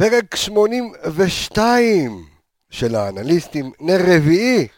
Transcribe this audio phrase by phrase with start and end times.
[0.00, 2.24] פרק 82
[2.70, 4.68] של האנליסטים, נר רביעי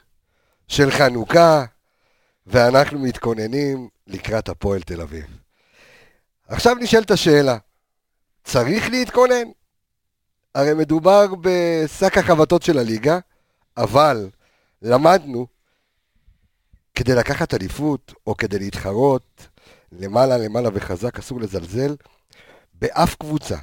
[0.68, 1.64] של חנוכה,
[2.46, 5.24] ואנחנו מתכוננים לקראת הפועל תל אביב.
[6.48, 7.58] עכשיו נשאלת השאלה,
[8.44, 9.44] צריך להתכונן?
[10.54, 13.18] הרי מדובר בשק החבטות של הליגה,
[13.76, 14.30] אבל
[14.82, 15.46] למדנו,
[16.94, 19.48] כדי לקחת אליפות, או כדי להתחרות
[19.92, 21.96] למעלה למעלה וחזק, אסור לזלזל
[22.74, 23.56] באף קבוצה.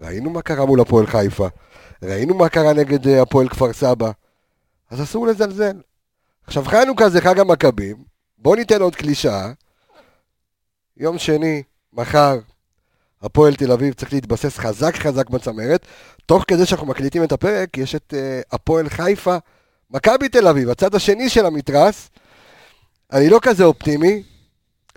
[0.00, 1.48] ראינו מה קרה מול הפועל חיפה,
[2.02, 4.10] ראינו מה קרה נגד אה, הפועל כפר סבא,
[4.90, 5.80] אז אסור לזלזל.
[6.46, 7.96] עכשיו חנוכה זה חג המכבים,
[8.38, 9.52] בואו ניתן עוד קלישאה.
[10.96, 12.38] יום שני, מחר,
[13.22, 15.86] הפועל תל אביב צריך להתבסס חזק חזק בצמרת.
[16.26, 19.36] תוך כדי שאנחנו מקליטים את הפרק, יש את uh, הפועל חיפה,
[19.90, 22.10] מכבי תל אביב, הצד השני של המתרס.
[23.12, 24.22] אני לא כזה אופטימי,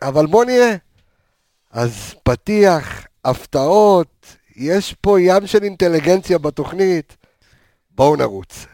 [0.01, 0.75] אבל בוא נראה.
[1.71, 4.07] אז פתיח, הפתעות,
[4.55, 7.17] יש פה ים של אינטליגנציה בתוכנית.
[7.91, 8.65] בואו נרוץ.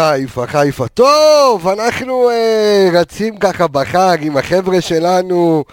[0.00, 0.88] חיפה, חיפה.
[0.88, 5.64] טוב, אנחנו אה, רצים ככה בחג עם החבר'ה שלנו.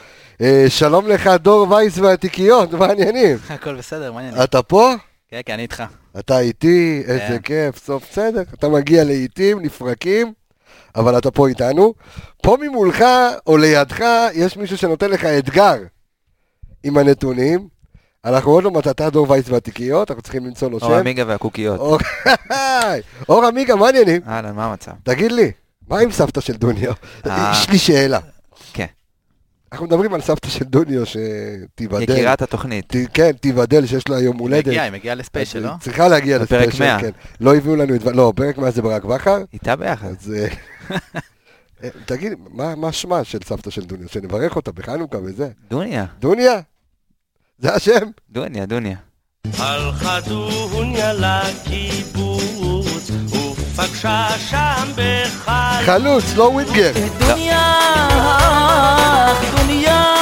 [0.41, 3.37] אה, שלום לך, דור וייס והתיקיות, מה העניינים?
[3.49, 4.43] הכל בסדר, מה העניינים?
[4.43, 4.93] אתה פה?
[5.29, 5.83] כן, כן, אני איתך.
[6.19, 7.71] אתה איתי, איזה כן.
[7.71, 8.41] כיף, סוף בסדר.
[8.53, 10.33] אתה מגיע לעיתים, נפרקים,
[10.95, 11.93] אבל אתה פה איתנו.
[12.41, 13.05] פה ממולך
[13.47, 15.75] או לידך יש מישהו שנותן לך אתגר
[16.83, 17.67] עם הנתונים.
[18.27, 20.95] אנחנו עוד לא מטאטא דור וייס והתיקיות, אנחנו צריכים למצוא לו אור שם.
[20.99, 21.79] עמיגה והקוקיות.
[21.79, 21.97] אור-
[23.29, 24.21] אור עמיגה, מה העניינים?
[24.27, 24.91] אהלן, מה המצב?
[25.03, 25.51] תגיד לי,
[25.87, 26.91] מה עם סבתא של דוניו?
[27.27, 27.51] אה.
[27.55, 28.19] יש לי שאלה.
[28.73, 28.85] כן.
[29.71, 32.01] אנחנו מדברים על סבתא של דוניו שתיבדל.
[32.03, 32.85] יקירת התוכנית.
[32.87, 34.67] ת- כן, תיבדל, שיש לה יום היא הולדת.
[34.67, 35.71] מגיעה, היא מגיעה לספיישל, לא?
[35.81, 36.99] צריכה להגיע לספיישל, 100.
[37.01, 37.09] כן.
[37.41, 38.03] לא הביאו לנו את...
[38.03, 40.07] לא, פרק 100 זה ברק בכר, איתה ביחד.
[40.07, 40.33] אז...
[40.37, 40.47] אה,
[41.83, 44.07] אה, תגיד, מה מה שמה של סבתא של דוניו?
[44.09, 45.49] שנברך אותה בחנוכה וזה.
[45.69, 46.59] דוניה, דוניה?
[47.59, 48.09] זה השם?
[48.29, 48.97] דוניה, דוניה.
[49.57, 55.83] הלכה דוניה לקיבוץ, ופגשה שם בחל...
[55.85, 56.91] חלוץ, לא ווינגר.
[57.19, 60.16] דוניה, דוניה, דוניה,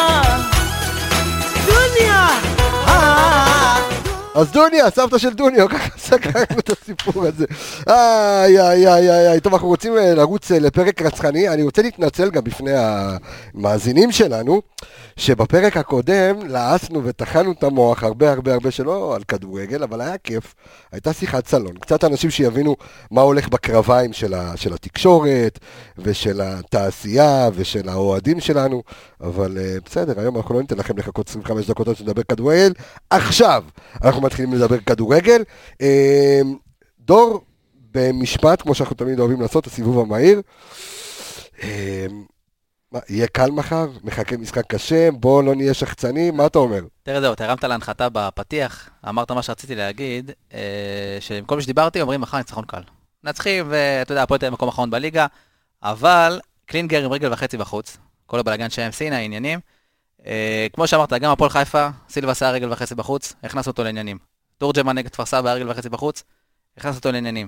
[4.35, 7.46] אז דוניה, סבתא של דוניו, ככה סגרנו את הסיפור הזה.
[7.88, 9.40] איי, איי, איי, איי.
[9.40, 11.50] טוב, אנחנו רוצים אה, לרוץ אה, לפרק רצחני.
[11.50, 14.62] אני רוצה להתנצל גם בפני המאזינים שלנו,
[15.18, 20.56] שבפרק הקודם לעסנו וטחנו את המוח הרבה הרבה הרבה שלא על כדורגל, אבל היה כיף.
[20.91, 21.78] הייתה שיחת סלון.
[21.78, 22.75] קצת אנשים שיבינו
[23.12, 25.59] מה הולך בקרביים של, ה, של התקשורת,
[25.97, 28.84] ושל התעשייה, ושל האוהדים שלנו.
[29.22, 32.74] אבל אה, בסדר, היום אנחנו לא ניתן לכם לחכות 25 דקות עד שנדבר כדורגל.
[33.09, 33.63] עכשיו
[34.03, 35.44] אנחנו מתחילים לדבר כדורגל.
[35.81, 36.41] אה,
[37.00, 37.41] דור,
[37.91, 40.41] במשפט, כמו שאנחנו תמיד אוהבים לעשות, הסיבוב המהיר.
[42.91, 43.88] מה, יהיה קל מחר?
[44.03, 45.12] מחכה משחק קשה?
[45.12, 46.38] בוא לא נהיה שחצנים?
[46.38, 46.81] מה אתה אומר?
[47.03, 50.31] תראה, זהו, אתה הרמת להנחתה בפתיח, אמרת מה שרציתי להגיד,
[51.19, 52.81] שעם כל מי שדיברתי אומרים מחר ניצחון קל.
[53.24, 55.25] מנצחים, ואתה יודע, הפועל אביב מקום אחרון בליגה,
[55.84, 59.59] אבל קלינגר עם רגל וחצי בחוץ, כל הבלאגן שהיה עם סינה, העניינים.
[60.28, 64.18] אה, כמו שאמרת, גם הפועל חיפה, סילבס היה רגל וחצי בחוץ, הכנס אותו לעניינים.
[64.58, 66.24] תורג'מן נגד כפר סבא היה רגל וחצי בחוץ,
[66.78, 67.47] הכנס אותו לעניינים.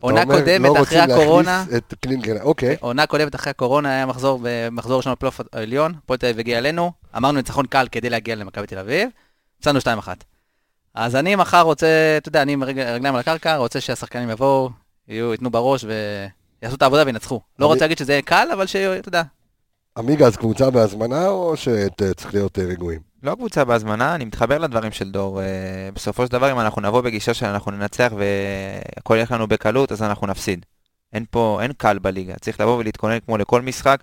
[0.00, 2.76] עונה קודמת, לא אחרי הקורונה, את קלינגר, אוקיי.
[2.80, 6.92] עונה קודמת אחרי הקורונה היה מחזור, במחזור ראשון בפלייאוף העליון, הפועל תל אביב הגיע אלינו,
[7.16, 9.08] אמרנו ניצחון קל כדי להגיע למכבי תל אביב,
[9.60, 9.84] יצאנו 2-1.
[10.94, 11.86] אז אני מחר רוצה,
[12.16, 14.70] אתה יודע, אני עם רגל- רגליים על הקרקע, רוצה שהשחקנים יבואו,
[15.08, 17.40] יהיו, ייתנו בראש ויעשו את העבודה וינצחו.
[17.58, 19.22] לא רוצה להגיד שזה יהיה קל, אבל שיהיו, אתה יודע.
[19.98, 23.00] עמיגה, קבוצה בהזמנה, או שצריך להיות אה, רגועים?
[23.22, 25.40] לא קבוצה בהזמנה, אני מתחבר לדברים של דור.
[25.40, 30.02] אה, בסופו של דבר, אם אנחנו נבוא בגישה שאנחנו ננצח והכל ילך לנו בקלות, אז
[30.02, 30.66] אנחנו נפסיד.
[31.12, 32.34] אין פה, אין קל בליגה.
[32.40, 34.02] צריך לבוא ולהתכונן כמו לכל משחק.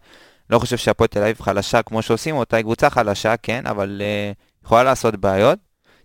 [0.50, 4.32] לא חושב שהפועל תל אביב חלשה כמו שעושים אותה, היא קבוצה חלשה, כן, אבל אה,
[4.66, 5.60] יכולה לעשות בעיות.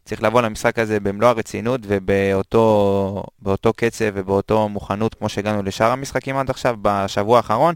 [0.04, 6.36] צריך לבוא למשחק הזה במלוא הרצינות ובאותו באותו קצב ובאותו מוכנות כמו שהגענו לשאר המשחקים
[6.36, 7.74] עד עכשיו בשבוע האחרון.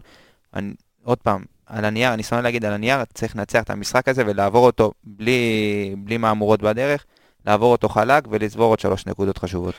[0.53, 0.73] אני,
[1.03, 4.65] עוד פעם, על הנייר, אני שונא להגיד על הנייר, צריך לנצח את המשחק הזה ולעבור
[4.65, 7.05] אותו בלי, בלי מהמורות בדרך,
[7.45, 9.75] לעבור אותו חלק ולצבור עוד שלוש נקודות חשובות.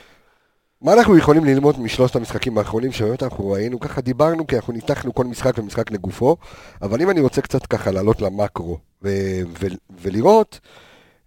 [0.82, 5.14] מה אנחנו יכולים ללמוד משלושת המשחקים האחרונים שבאמת אנחנו ראינו, ככה דיברנו, כי אנחנו ניתחנו
[5.14, 6.36] כל משחק ומשחק לגופו,
[6.82, 9.66] אבל אם אני רוצה קצת ככה לעלות למקרו ו- ו-
[10.00, 10.60] ולראות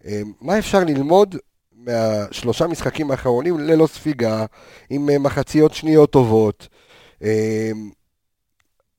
[0.06, 1.36] אה, מה אפשר ללמוד
[1.76, 4.46] מהשלושה משחקים האחרונים ללא ספיגה,
[4.90, 6.68] עם אה, מחציות שניות טובות,
[7.24, 7.72] אה,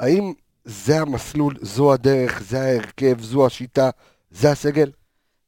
[0.01, 0.33] האם
[0.65, 3.91] זה המסלול, זו הדרך, זה ההרכב, זו השיטה,
[4.31, 4.91] זה הסגל?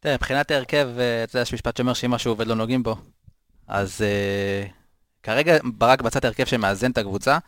[0.01, 2.97] תראה, מבחינת ההרכב, אה, אתה יודע, יש משפט שאומר שאם משהו עובד לא נוגעים בו.
[3.69, 4.67] אז אה,
[5.23, 7.39] כרגע ברק בצד ההרכב שמאזן את הקבוצה.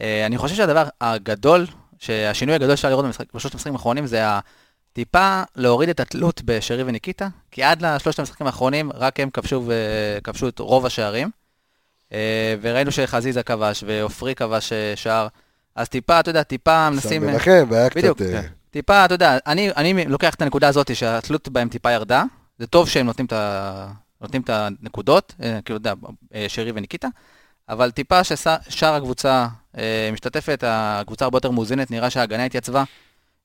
[0.00, 1.66] אה, אני חושב שהדבר הגדול,
[1.98, 3.04] שהשינוי הגדול שאפשר לראות
[3.34, 8.90] בשלושת המשחקים האחרונים זה הטיפה להוריד את התלות בשרי וניקיטה, כי עד לשלושת המשחקים האחרונים
[8.94, 9.72] רק הם כבשו, ו...
[10.24, 11.30] כבשו את רוב השערים.
[12.12, 15.28] אה, וראינו שחזיזה כבש ועופרי כבש שער.
[15.78, 17.22] אז טיפה, אתה יודע, טיפה מנסים...
[17.22, 18.34] שם מנחם, והיה בדיוק, קצת...
[18.34, 18.40] אה,
[18.70, 22.24] טיפה, אתה יודע, אני, אני לוקח את הנקודה הזאת שהתלות בהם טיפה ירדה,
[22.58, 23.88] זה טוב שהם נותנים את, ה,
[24.20, 26.00] נותנים את הנקודות, אה, כאילו, אתה יודע,
[26.34, 27.08] אה, שרי וניקיטה,
[27.68, 29.48] אבל טיפה ששאר הקבוצה
[29.78, 32.84] אה, משתתפת, הקבוצה הרבה יותר מאוזנת, נראה שההגנה התייצבה.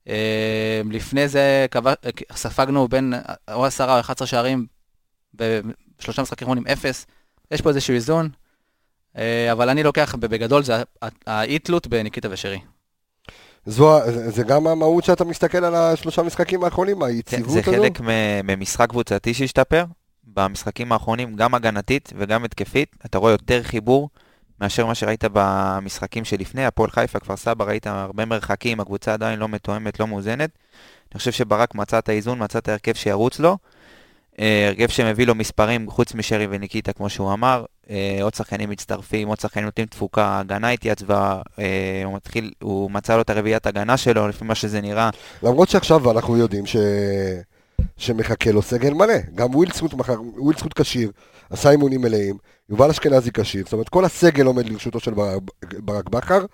[0.07, 1.93] אה, לפני זה אה,
[2.35, 4.65] ספגנו בין אה, או 10 או 11 שערים
[5.33, 7.05] בשלושה משחקים אחרונים אפס,
[7.51, 8.42] יש פה איזשהו איזון, אה,
[9.51, 10.83] אבל אני לוקח בגדול זה
[11.27, 12.59] האי-תלות בניקיטה ושרי.
[13.65, 17.71] זו, זה זה גם המהות שאתה מסתכל על השלושה משחקים האחרונים, כן, היציבות זה הזו?
[17.71, 19.85] חלק מ- ממשחק קבוצתי שהשתפר.
[20.23, 24.09] במשחקים האחרונים, גם הגנתית וגם התקפית, אתה רואה יותר חיבור
[24.61, 26.65] מאשר מה שראית במשחקים שלפני.
[26.65, 30.49] הפועל חיפה, כפר סבא, ראית הרבה מרחקים, הקבוצה עדיין לא מתואמת, לא מאוזנת.
[31.11, 33.57] אני חושב שברק מצא את האיזון, מצא את ההרכב שירוץ לו.
[34.39, 37.65] אה, הרכב שמביא לו מספרים חוץ משרי וניקיטה, כמו שהוא אמר.
[37.89, 43.15] אה, עוד שחקנים מצטרפים, עוד שחקנים נותנים תפוקה, ההגנה התייצבה, אה, הוא מתחיל, הוא מצא
[43.15, 45.09] לו את הרביעיית הגנה שלו, לפי מה שזה נראה.
[45.43, 46.75] למרות שעכשיו אנחנו יודעים ש...
[47.97, 49.13] שמחכה לו סגל מלא.
[49.35, 51.11] גם ווילדסקוט מחר, ווילדסקוט כשיר,
[51.49, 52.37] עשה אימונים מלאים,
[52.69, 55.41] יובל אשכנזי כשיר, זאת אומרת כל הסגל עומד לרשותו של ברק,
[55.79, 56.45] ברק בכר,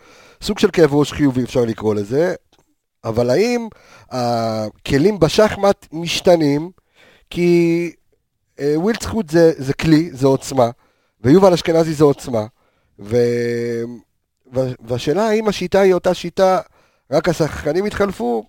[0.41, 2.33] סוג של כאב ראש חיובי אפשר לקרוא לזה,
[3.03, 3.67] אבל האם
[4.11, 6.71] הכלים בשחמט משתנים,
[7.29, 7.91] כי
[8.59, 10.69] אה, ווילדסקוט זה, זה כלי, זה עוצמה,
[11.21, 12.45] ויובל אשכנזי זה עוצמה,
[12.99, 13.17] ו...
[14.53, 16.59] וה- והשאלה האם השיטה היא אותה שיטה,
[17.11, 18.45] רק השחקנים התחלפו,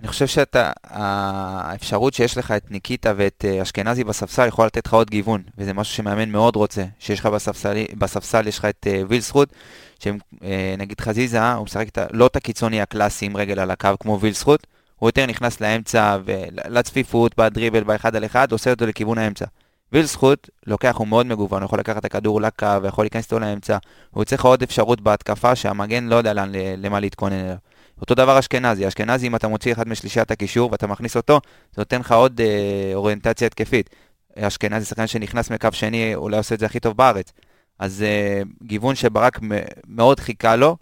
[0.00, 4.94] אני חושב שאתה, האפשרות שיש לך את ניקיטה ואת אה, אשכנזי בספסל יכולה לתת לך
[4.94, 9.02] עוד גיוון, וזה משהו שמאמן מאוד רוצה, שיש לך בספסל, בספסל יש לך את אה,
[9.08, 9.52] וילסחוט,
[9.98, 14.66] שנגיד חזיזה, הוא משחק לא את הקיצוני הקלאסי עם רגל על הקו כמו וילסחוט,
[14.96, 19.44] הוא יותר נכנס לאמצע ולצפיפות, בדריבל, באחד על אחד, עושה אותו לכיוון האמצע.
[19.92, 23.78] וילסחוט, לוקח, הוא מאוד מגוון, הוא יכול לקחת את הכדור לקו, ויכול להיכנס איתו לאמצע,
[24.10, 27.56] הוא צריך עוד אפשרות בהתקפה שהמגן לא יודע לאן, למה להתכונן אליו.
[28.00, 31.40] אותו דבר אשכנזי, אשכנזי אם אתה מוציא אחד משלישיית הקישור ואתה מכניס אותו,
[31.74, 33.90] זה נותן לך עוד אה, אוריינטציה התקפית.
[34.38, 37.32] אשכנזי שחקן שנכנס מקו שני, אולי עושה את זה הכי טוב בארץ.
[37.78, 39.38] אז אה, גיוון שברק
[39.86, 40.76] מאוד חיכה לו,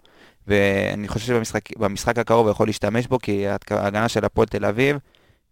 [0.47, 4.97] ואני חושב שבמשחק במשחק הקרוב הוא יכול להשתמש בו, כי ההגנה של הפועל תל אביב,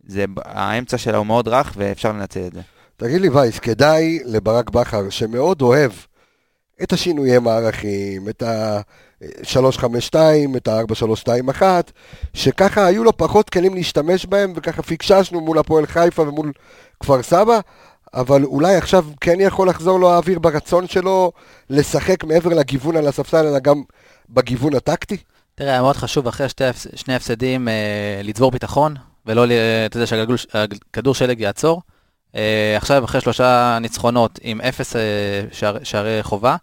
[0.08, 2.62] זה, האמצע שלה הוא מאוד רך ואפשר לנצל את זה.
[2.98, 5.92] תגיד לי וייס, כדאי לברק בכר, שמאוד אוהב
[6.84, 10.16] את השינויי מערכים, את ה-352,
[10.58, 11.62] את ה-4321,
[12.34, 16.52] שככה היו לו פחות כלים להשתמש בהם, וככה פיקששנו מול הפועל חיפה ומול
[17.00, 17.60] כפר סבא,
[18.14, 21.32] אבל אולי עכשיו כן יכול לחזור לו האוויר ברצון שלו
[21.70, 23.84] לשחק מעבר לגיוון על הספסל, אלא גם
[24.30, 25.18] בגיוון הטקטי?
[25.56, 26.64] תראה, היה מאוד חשוב אחרי שתי,
[26.96, 29.46] שני הפסדים אה, לצבור ביטחון, ולא,
[29.86, 31.82] אתה יודע, שהכדור שלג יעצור.
[32.36, 35.02] אה, עכשיו, אחרי שלושה ניצחונות עם אפס אה,
[35.52, 36.56] שער, שערי חובה,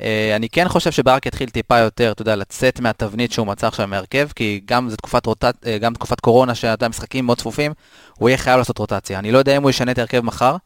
[0.00, 3.86] אה, אני כן חושב שברק יתחיל טיפה יותר, אתה יודע, לצאת מהתבנית שהוא מצא עכשיו
[3.86, 7.72] מהרכב, כי גם זו תקופת, רוטט, גם תקופת קורונה, יודע, משחקים מאוד צפופים,
[8.18, 9.18] הוא יהיה חייב לעשות רוטציה.
[9.18, 10.56] אני לא יודע אם הוא ישנה את ההרכב מחר,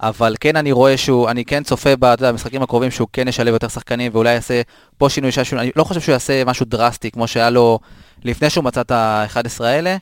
[0.00, 4.12] אבל כן אני רואה שהוא, אני כן צופה במשחקים הקרובים שהוא כן ישלב יותר שחקנים
[4.14, 4.62] ואולי יעשה
[4.98, 7.78] פה שינוי ששינוי, אני לא חושב שהוא יעשה משהו דרסטי כמו שהיה לו
[8.24, 9.96] לפני שהוא מצא את ה-11 האלה,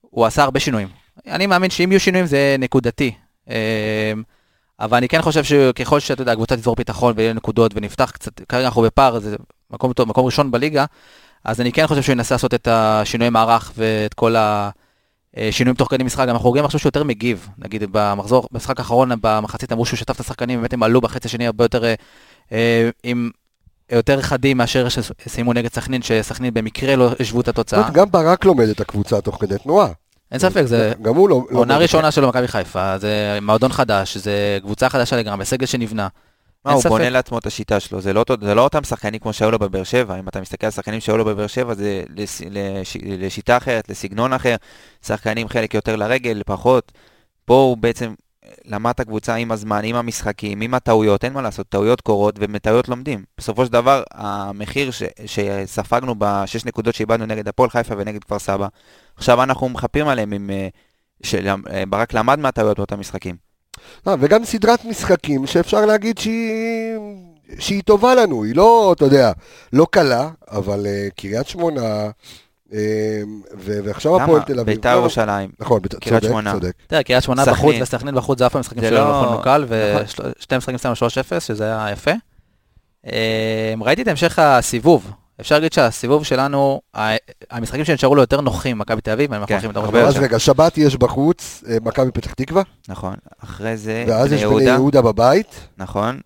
[0.00, 1.05] הוא עשה הרבה שינויים.
[1.26, 3.12] אני מאמין שאם יהיו שינויים זה נקודתי.
[3.48, 3.54] אמ,
[4.80, 8.66] אבל אני כן חושב שככל שאתה יודע, הקבוצה תצבור ביטחון ויהיה נקודות ונפתח קצת, כרגע
[8.66, 9.36] אנחנו בפער, זה
[9.70, 10.84] מקום טוב, מקום ראשון בליגה,
[11.44, 14.34] אז אני כן חושב שהוא ינסה לעשות את השינוי מערך ואת כל
[15.36, 19.72] השינויים תוך כדי משחק, אנחנו רואים עכשיו שהוא יותר מגיב, נגיד במחזור, במשחק האחרון במחצית
[19.72, 21.94] אמרו שהוא שטף את השחקנים, באמת הם עלו בחצי השני הרבה יותר, אה,
[22.52, 23.30] אה, עם
[23.92, 27.90] יותר חדים מאשר שסיימו נגד סכנין, שסכנין במקרה לא השוו את התוצאה.
[27.90, 29.88] גם ברק לומד את הקבוצה תוך כדי תנועה.
[30.32, 31.46] אין ספק, זה גם הוא לא...
[31.50, 31.76] לא עונה.
[31.76, 36.08] ראשונה שלו במכבי חיפה, זה מועדון חדש, זה קבוצה חדשה לגמרי, סגל שנבנה.
[36.64, 36.90] מה, הוא ספק.
[36.90, 39.84] בונה לעצמו את השיטה שלו, זה לא, זה לא אותם שחקנים כמו שהיו לו בבאר
[39.84, 43.88] שבע, אם אתה מסתכל על שחקנים שהיו לו בבאר שבע זה לש, לש, לשיטה אחרת,
[43.88, 44.56] לסגנון אחר,
[45.06, 46.92] שחקנים חלק יותר לרגל, פחות.
[47.44, 48.14] פה הוא בעצם
[48.64, 52.88] למד את הקבוצה עם הזמן, עם המשחקים, עם הטעויות, אין מה לעשות, טעויות קורות ומטעויות
[52.88, 53.24] לומדים.
[53.38, 58.66] בסופו של דבר, המחיר ש, שספגנו בשש נקודות שאיבדנו נגד הפועל חיפה ונגד כפר סבא,
[59.16, 60.50] עכשיו אנחנו מחפים עליהם עם...
[60.50, 60.68] אה,
[61.22, 63.36] שברק למד מהטעויות באותם משחקים.
[64.08, 66.96] אה, וגם סדרת משחקים שאפשר להגיד שהיא,
[67.58, 69.32] שהיא טובה לנו, היא לא, אתה יודע,
[69.72, 72.10] לא קלה, אבל uh, קריית שמונה,
[73.56, 74.76] ועכשיו הפועל תל אביב.
[74.76, 75.50] ביתר לא, ירושלים.
[75.60, 76.52] נכון, קריית צודק, שמונה.
[76.52, 76.72] צודק.
[76.86, 77.44] תראה, קריית שמונה.
[77.44, 80.32] בחוץ וסכנין בחוץ זה אף פעם משחקים זה שלא לא- יכולנו קל, נכון.
[80.38, 81.00] ושתי משחקים סיימנו 3-0,
[81.40, 82.10] שזה היה יפה.
[83.06, 85.10] אה, ראיתי את המשך הסיבוב.
[85.40, 86.80] אפשר להגיד שהסיבוב שלנו,
[87.50, 90.08] המשחקים שנשארו לו יותר נוחים, מכבי תל אביב, אנחנו כן, הולכים יותר הרבה טוב.
[90.08, 93.14] אז רגע, שבת יש בחוץ, אה, מכבי פתח תקווה, נכון.
[93.44, 96.20] אחרי זה, ואז בני יש בני יהודה, יהודה בבית, נכון.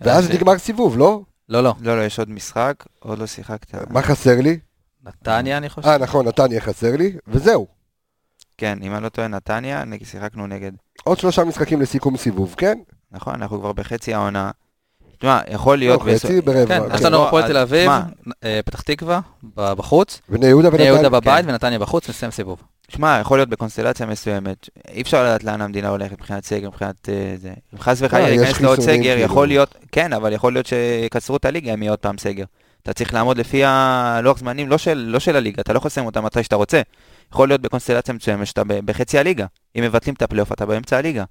[0.00, 1.20] ואז זה- נגמר סיבוב, לא?
[1.48, 3.90] לא, לא, לא, לא, יש עוד משחק, עוד לא שיחקת.
[3.90, 4.58] מה חסר לי?
[5.04, 5.88] נתניה אני חושב.
[5.88, 7.66] אה, נכון, נתניה חסר לי, וזהו.
[8.58, 10.72] כן, אם אני לא טועה, נתניה, שיחקנו נגד...
[11.04, 12.78] עוד שלושה משחקים לסיכום סיבוב, כן?
[13.12, 14.50] נכון, אנחנו כבר בחצי העונה.
[15.18, 16.06] תשמע, יכול להיות...
[16.06, 16.66] לא, חצי ברבע.
[16.66, 16.94] כן.
[16.94, 17.90] יש לנו לא, הפועל תל אביב,
[18.44, 19.20] אה, פתח תקווה,
[19.54, 20.92] בחוץ, בני יהודה בני ונתניה.
[20.92, 21.50] יהודה בבית כן.
[21.50, 22.62] ונתניה בחוץ, נסיים סיבוב.
[22.88, 27.34] שמע, יכול להיות בקונסטלציה מסוימת, אי אפשר לדעת לאן המדינה הולכת מבחינת סגר, מבחינת אה,
[27.36, 27.52] זה.
[27.74, 29.20] אם חס וחלילה אה, יש ייכנס לעוד סגר, כאילו.
[29.20, 32.44] יכול להיות, כן, אבל יכול להיות שיקצרו את הליגה אם יהיה עוד פעם סגר.
[32.84, 36.06] אתה צריך לעמוד לפי הלוח זמנים, לא של, לא של הליגה, אתה לא יכול לסיים
[36.06, 36.80] אותה מתי שאתה רוצה.
[37.32, 39.46] יכול להיות בקונסטלציה מסוימת שאתה בחצי הליגה.
[39.76, 41.24] אם מבטלים את הפלייאוף, אתה באמצע הליגה.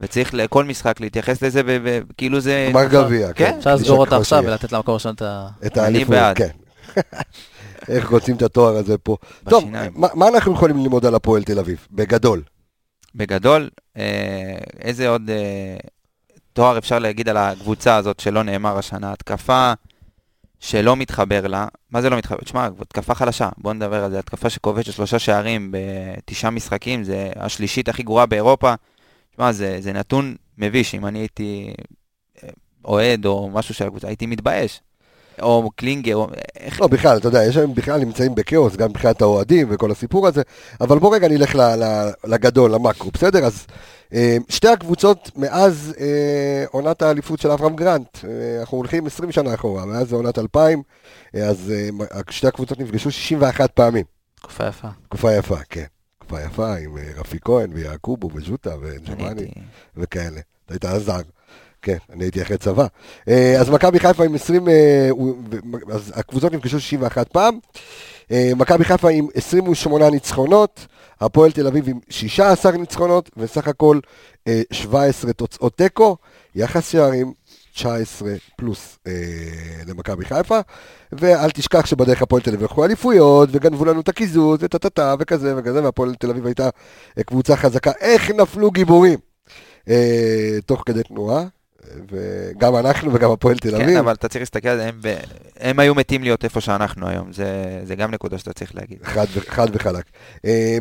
[0.00, 2.68] וצריך לכל משחק להתייחס לזה ב- ב- כאילו זה...
[2.70, 3.50] גמר גביע, כן.
[3.50, 3.58] כן.
[3.58, 4.42] אפשר לסגור אותה עכשיו.
[4.46, 5.48] ולתת למקום ראשון את ה...
[5.66, 6.36] את אני האליפות, בעד.
[6.36, 6.50] כן.
[7.88, 9.16] איך רוצים את התואר הזה פה.
[9.48, 9.64] טוב,
[9.94, 11.86] מה אנחנו יכולים ללמוד על הפועל תל אביב?
[11.92, 12.42] בגדול.
[13.14, 15.76] בגדול, אה, איזה עוד אה,
[16.52, 19.12] תואר אפשר להגיד על הקבוצה הזאת שלא נאמר השנה?
[19.12, 19.72] התקפה
[20.60, 22.38] שלא מתחבר לה, מה זה לא מתחבר?
[22.44, 27.88] תשמע, התקפה חלשה, בוא נדבר על זה, התקפה שכובשת שלושה שערים בתשעה משחקים, זה השלישית
[27.88, 28.74] הכי גרועה באירופה.
[29.30, 31.74] תשמע, זה, זה נתון מביש, אם אני הייתי
[32.42, 32.48] אה,
[32.84, 34.80] אוהד או משהו של הקבוצה, הייתי מתבייש.
[35.42, 36.28] או קלינגר, או...
[36.60, 36.80] איך...
[36.80, 40.42] לא, בכלל, אתה יודע, יש להם בכלל נמצאים בכאוס, גם מבחינת האוהדים וכל הסיפור הזה,
[40.80, 43.44] אבל בוא רגע נלך ל- ל- לגדול, למקרו, בסדר?
[43.44, 43.66] אז
[44.14, 49.54] אה, שתי הקבוצות מאז אה, עונת האליפות של אברהם גרנט, אה, אנחנו הולכים 20 שנה
[49.54, 50.82] אחורה, מאז זה עונת 2000,
[51.34, 51.72] אה, אז
[52.30, 54.04] שתי הקבוצות נפגשו 61 פעמים.
[54.34, 54.88] תקופה יפה.
[55.08, 55.84] תקופה יפה, כן.
[56.18, 59.60] תקופה יפה עם רפי כהן ויעקובו וז'וטה אני וג'מאני הייתי...
[59.96, 60.40] וכאלה.
[60.66, 61.20] אתה היית אז זר.
[61.82, 62.86] כן, אני הייתי אחרי צבא.
[63.28, 65.10] אה, אז מכבי חיפה עם 20, אה,
[65.92, 67.58] אז הקבוצות נפגשו 61 פעם.
[68.32, 70.86] אה, מכבי חיפה עם 28 ניצחונות,
[71.20, 73.98] הפועל תל אביב עם 16 ניצחונות, וסך הכל
[74.48, 76.16] אה, 17 תוצאות תיקו,
[76.54, 77.32] יחס שערים
[77.74, 78.98] 19 פלוס
[79.86, 80.60] למכבי חיפה,
[81.12, 85.82] ואל תשכח שבדרך הפועל תל אביב לקחו אליפויות, וגנבו לנו את הקיזוז, וטה-טה-טה, וכזה וכזה,
[85.82, 86.68] והפועל תל אביב הייתה
[87.26, 87.90] קבוצה חזקה.
[88.00, 89.18] איך נפלו גיבורים?
[90.66, 91.44] תוך כדי תנועה,
[92.10, 93.88] וגם אנחנו וגם הפועל תל אביב.
[93.88, 95.16] כן, אבל אתה צריך להסתכל על זה,
[95.60, 98.98] הם, היו מתים להיות איפה שאנחנו היום, זה, זה גם נקודה שאתה צריך להגיד.
[99.48, 100.04] חד, וחלק.
[100.44, 100.78] אה,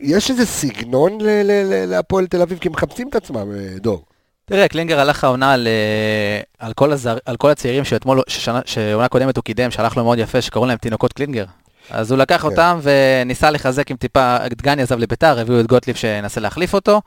[0.00, 3.78] יש איזה סגנון ל- ל- ל- להפועל תל אביב, כי הם מחפשים את עצמם, אה,
[3.78, 4.04] דור.
[4.44, 9.08] תראה, קלינגר הלך העונה על, אה, על, כל הזר, על כל הצעירים שאתמול, ששנה, שעונה
[9.08, 11.44] קודמת הוא קידם, שהלך לו מאוד יפה, שקראו להם תינוקות קלינגר.
[11.90, 12.48] אז הוא לקח כן.
[12.48, 17.02] אותם וניסה לחזק עם טיפה, דגני עזב לביתר, הביאו את גוטליב שינסה להחליף אותו.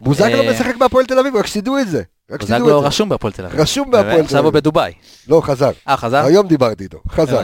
[0.00, 2.02] בוזגלו אה, משחק בהפועל תל אביב, רק שתדעו את זה.
[2.38, 2.80] בוזגלו.
[2.80, 3.60] רשום בהפועל תל אביב.
[3.60, 4.60] רשום בהפועל תל עכשיו הוא אביב.
[4.60, 4.92] בדובאי.
[5.28, 5.70] לא, חזר.
[5.88, 6.24] אה, חזר?
[6.24, 7.42] היום דיברתי איתו, חזר.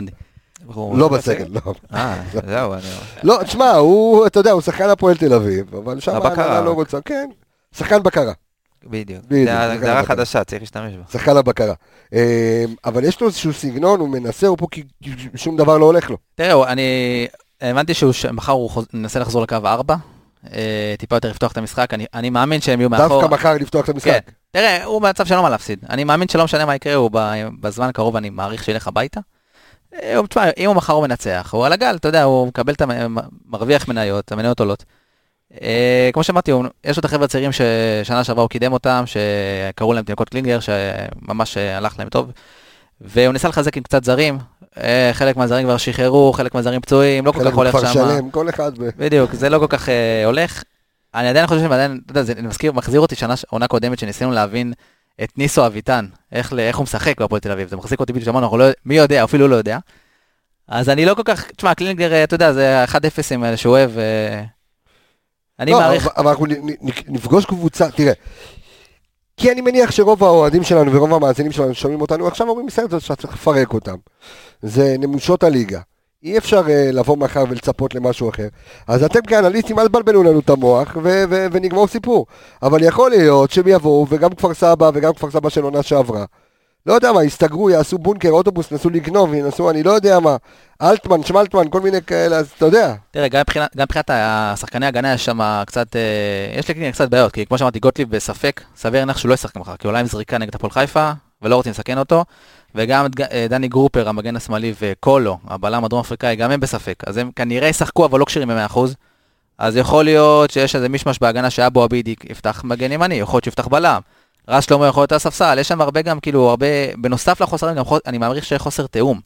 [0.66, 1.74] הוא לא בסגל, לא.
[1.94, 2.82] אה, זהו, אני...
[3.22, 6.70] לא, תשמע, הוא, אתה יודע, הוא שחקן הפועל תל אביב, אבל שם הבקרה ההנהלה לא.
[6.70, 7.30] רוצה, כן.
[7.76, 8.32] שחקן בקרה,
[8.84, 9.24] בדיוק.
[9.24, 11.02] בדיוק, זה הגדרה חדשה, צריך להשתמש בה.
[11.12, 11.74] שחקן הבקרה.
[12.14, 14.82] אה, אבל יש לו איזשהו סגנון, הוא מנסה, הוא פה כי
[15.34, 16.16] שום דבר לא הולך לו.
[16.34, 16.82] תראה, הוא- אני
[17.60, 19.96] הבנתי שהוא ש- מחר הוא מנסה לחזור לקו 4,
[20.98, 23.20] טיפה יותר לפתוח את המשחק, אני, אני מאמין שהם יהיו מאחור.
[23.20, 24.30] דווקא מחר לפתוח את כן, המשחק.
[24.50, 25.78] תראה, הוא במצב לו מה להפסיד.
[25.90, 27.10] אני מאמין שלא משנה מה יקרה, הוא
[27.60, 29.20] בזמן הקרוב אני מעריך שילך הביתה.
[30.02, 32.80] אה, תשמע, אם הוא מחר הוא מנצח, הוא על הגל, אתה יודע, הוא מקבל את
[32.82, 33.16] המ...
[33.46, 34.84] מרוויח מניות, המניות עולות.
[35.62, 36.52] אה, כמו שאמרתי,
[36.84, 41.56] יש לו את החבר'ה הצעירים ששנה שעברה הוא קידם אותם, שקראו להם תינוקות קלינגר, שממש
[41.56, 42.30] אה, הלך להם טוב.
[43.00, 44.38] והוא ניסה לחזק עם קצת זרים,
[44.78, 47.92] אה, חלק מהזרים כבר שחררו, חלק מהזרים פצועים, לא כל חלק כך הולך שם.
[47.92, 48.88] שלם, כל אחד ב...
[48.96, 50.62] בדיוק, זה לא כל כך אה, הולך.
[51.14, 54.72] אני עדיין חושב שעדיין, אתה יודע, זה מזכיר, מחזיר אותי שנה, עונה קודמת שניסינו להבין
[55.22, 58.58] את ניסו אביטן, איך, איך הוא משחק בהפועל תל אביב, זה מחזיק אותי בדיוק אנחנו
[58.58, 59.78] לא, מי יודע, אפילו לא יודע.
[60.68, 64.44] אז אני לא כל כך, תשמע, קלינגר, אתה יודע, זה ה-1-0 האלה שהוא אוהב, אה,
[65.60, 66.46] אני לא, מעריך, אבל- אנחנו
[67.08, 68.12] נפגוש קבוצה, תראה,
[69.36, 73.16] כי אני מניח שרוב האוהדים שלנו ורוב המאזינים שלנו שומעים אותנו עכשיו אומרים בסדר, שאתה
[73.16, 73.96] צריך לפרק אותם.
[74.62, 75.80] זה נמושות הליגה.
[76.22, 78.48] אי אפשר אה, לבוא מחר ולצפות למשהו אחר.
[78.86, 82.26] אז אתם כאנליסטים אל תבלבלו לנו את המוח ו- ו- ונגמור סיפור.
[82.62, 86.24] אבל יכול להיות שהם יבואו, וגם כפר סבא וגם כפר סבא של עונה שעברה.
[86.86, 90.36] לא יודע מה, יסתגרו, יעשו בונקר, אוטובוס, נסו לגנוב, ינסו, אני לא יודע מה,
[90.82, 92.94] אלטמן, שמלטמן, כל מיני כאלה, אז אתה יודע.
[93.10, 96.00] תראה, גם מבחינת- השחקני ההגנה יש שם קצת, אה,
[96.58, 99.76] יש לקלינגר קצת בעיות, כי כמו שאמרתי, גוטליב בספק, סביר להניח שהוא לא ישחק מחר,
[99.76, 101.10] כי אולי עם זריקה נגד הפועל חיפה,
[101.42, 102.24] ולא רוצים לסכן אותו,
[102.74, 107.30] וגם אה, דני גרופר, המגן השמאלי, וקולו, הבלם הדרום אפריקאי, גם הם בספק, אז הם
[107.36, 108.78] כנראה ישחקו, אבל לא כשירים ב-100%.
[109.58, 113.66] אז יכול להיות שיש איזה מישמש בהגנה שאבו עביד יפתח מגן ימני, יכול להיות שיפתח
[113.66, 114.00] בלם.
[114.50, 116.66] רז שלמה יכול להיות הספסל, יש שם הרבה גם, כאילו, הרבה,
[116.98, 119.20] בנוסף לחוסרים, גם חוס- אני מעריך שיש חוסר תיאום.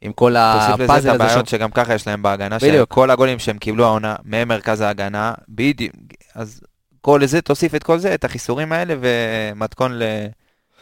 [0.00, 1.24] עם כל תוסיף לזה את הפאזל הזה.
[1.24, 1.56] הבעיות שם.
[1.58, 2.92] שגם ככה יש להם בהגנה, בדיוק.
[2.92, 5.94] שכל הגולים שהם קיבלו העונה ממרכז ההגנה, בדיוק,
[6.34, 6.60] אז
[7.00, 10.26] כל זה, תוסיף את כל זה, את החיסורים האלה, ומתכון ל-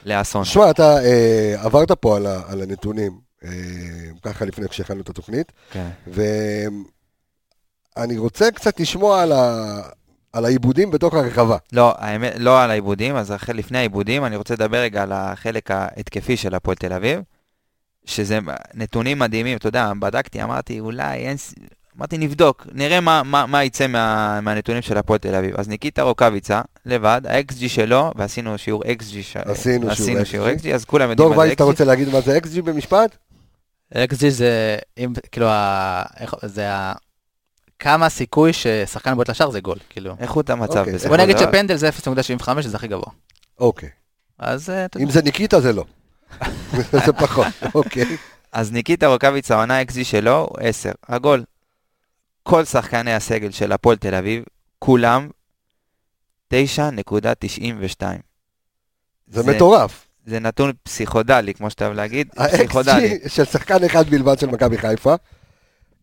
[0.06, 0.44] לאסון.
[0.44, 3.50] שמע, אתה אה, עברת פה על, ה- על הנתונים, אה,
[4.22, 5.88] ככה לפני כשהכנו את התוכנית, כן.
[7.96, 9.78] ואני רוצה קצת לשמוע על, ה...
[10.32, 11.56] על העיבודים בתוך הרחבה.
[11.72, 15.70] לא, האמת, לא על העיבודים, אז אחרי, לפני העיבודים, אני רוצה לדבר רגע על החלק
[15.70, 17.20] ההתקפי של הפועל תל אביב,
[18.04, 18.38] שזה
[18.74, 21.36] נתונים מדהימים, אתה יודע, בדקתי, אמרתי, אולי אין...
[21.98, 25.54] אמרתי, נבדוק, נראה מה, מה, מה יצא מה, מהנתונים של הפועל תל אביב.
[25.56, 29.36] אז ניקיטה רוקאביצה, לבד, ה-XG שלו, ועשינו שיעור XG, ש...
[29.36, 30.24] עשינו עשינו XG.
[30.24, 31.66] שיעור XG, אז כולם יודעים דור מה זה וייס, אתה XG.
[31.66, 33.16] רוצה להגיד מה זה XG במשפט?
[33.94, 36.02] XG זה, אם, כאילו, ה,
[36.42, 36.92] זה ה...
[37.80, 40.16] כמה סיכוי ששחקן בועט לשער זה גול, כאילו.
[40.20, 40.76] איכות המצב.
[40.76, 41.38] אוקיי, בסופו בוא נגיד.
[41.38, 43.12] שפנדל זה 0.75, שזה הכי גבוה.
[43.58, 43.88] אוקיי.
[44.38, 45.06] אז אה, אתה יודע.
[45.06, 45.84] אם זה ניקיטה זה לא.
[47.06, 48.16] זה פחות, אוקיי.
[48.52, 50.92] אז ניקיטה רוקאביצה, העונה XG שלו הוא 10.
[51.08, 51.44] הגול.
[52.42, 54.44] כל שחקני הסגל של הפועל תל אביב,
[54.78, 55.28] כולם
[56.54, 56.56] 9.92.
[59.26, 60.06] זה מטורף.
[60.26, 63.18] זה נתון פסיכודלי, כמו שאתה אוהב להגיד, פסיכודלי.
[63.28, 65.14] של שחקן אחד בלבד של מכבי חיפה,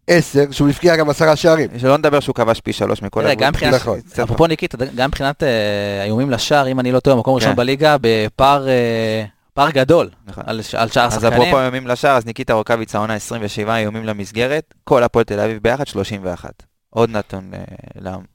[0.07, 1.69] 10, שהוא הבקיע גם עשרה שערים.
[1.79, 3.99] שלא נדבר שהוא כבש פי שלוש מכל מבחינת, נכון.
[4.23, 7.55] אפרופו ניקיטה, גם מבחינת אה, האיומים לשער, אם אני לא טועה, מקום ראשון כן.
[7.55, 10.43] בליגה, בפער אה, פער גדול נכון.
[10.47, 11.33] על שאר אז השחקנים.
[11.41, 15.87] אפרופו איומים לשער, אז ניקיטה רוקאביצה עונה 27 איומים למסגרת, כל הפועל תל אביב ביחד
[15.87, 16.51] 31.
[16.89, 17.59] עוד נתון אה,
[18.01, 18.25] למ-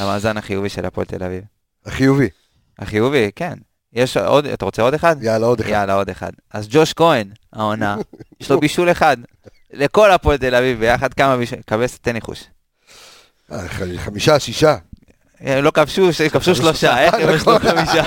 [0.00, 1.42] למאזן החיובי של הפועל תל אביב.
[1.86, 2.28] החיובי.
[2.78, 3.54] החיובי, כן.
[3.92, 5.16] יש עוד, אתה רוצה עוד אחד?
[5.22, 5.68] יאללה, עוד אחד.
[5.70, 6.30] יאללה, עוד אחד.
[6.54, 7.96] אז ג'וש כהן, העונה,
[8.40, 9.16] יש לו בישול אחד.
[9.72, 12.44] לכל הפועל תל אביב ביחד, כמה בישול, קבס, תן ניחוש.
[13.52, 14.76] אה, חמישה, שישה.
[15.46, 17.58] אה, לא כבשו, כבשו שלושה, איך הם יש לו.
[17.58, 18.04] חמישה?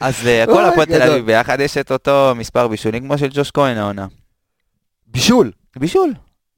[0.00, 1.02] אז אה, כל אוי, הפועל תל.
[1.02, 4.06] אביב ביחד יש את אותו מספר בישולים כמו של ג'וש כהן העונה.
[5.06, 5.52] בישול.
[5.76, 6.14] בישול,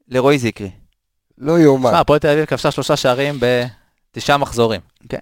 [0.07, 0.71] לרועי זיקרי.
[1.37, 1.89] לא יאומן.
[1.89, 4.81] שמע, הפועל תל אביב כבשה שלושה שערים בתשעה מחזורים.
[5.09, 5.17] כן.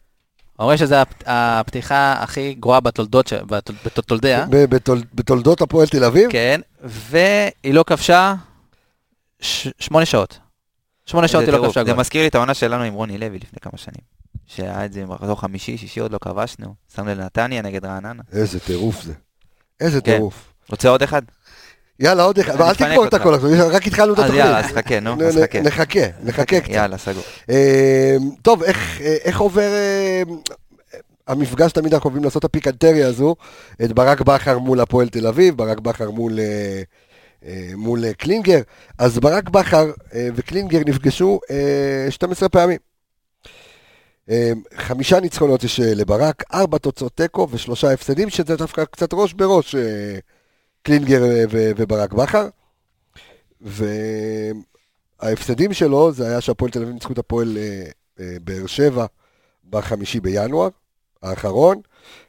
[0.59, 3.33] אומרים שזו הפ- הפתיחה הכי גרועה בתולדות,
[3.95, 4.45] בתולדיה,
[5.13, 6.31] בתולדות הפועל תל אביב?
[6.31, 8.35] כן, והיא לא כבשה
[9.79, 10.39] שמונה שעות.
[11.05, 11.65] שמונה שעות זה היא לא.
[11.67, 11.99] כבשה זה גול.
[11.99, 14.01] מזכיר לי את העונה שלנו עם רוני לוי לפני כמה שנים.
[14.47, 16.75] שהיה את זה במחזור חמישי, שישי עוד לא כבשנו.
[16.95, 18.23] שמנו לנתניה נגד רעננה.
[18.31, 19.13] איזה טירוף זה.
[19.79, 20.11] איזה כן.
[20.15, 20.53] טירוף.
[20.69, 21.21] רוצה עוד אחד?
[21.99, 22.61] יאללה, עוד אחד.
[22.61, 23.13] אפנק תגמור את.
[23.13, 24.45] הכל עכשיו, רק התחלנו את אז התוכנית.
[24.45, 25.61] יאללה, אז חכה, נו, אז חכה.
[25.61, 26.69] נחכה, נחכה קצת.
[26.69, 27.23] יאללה, סגור.
[27.49, 30.23] אה, טוב, איך, אה, עובר אה,
[31.27, 33.35] המפגש, תמיד אנחנו אוהבים לעשות הפיקנטריה הזו,
[33.83, 36.81] את ברק בכר מול הפועל תל אביב, ברק בכר מול, אה,
[37.45, 38.59] אה, מול אה, קלינגר,
[38.97, 42.77] אז ברק בכר אה, וקלינגר נפגשו אה, 12 פעמים.
[44.29, 49.33] אה, חמישה ניצחונות יש אה, לברק, ארבע תוצאות תיקו ושלושה הפסדים, שזה דווקא קצת ראש
[49.33, 49.81] בראש אה,
[50.87, 52.47] קלינגר וברק בכר.
[55.21, 57.83] וההפסדים שלו זה היה שהפועל תל אביב ניצחו את הפועל אה,
[58.19, 59.05] אה, באר שבע
[59.69, 60.69] בחמישי בינואר
[61.23, 61.81] האחרון,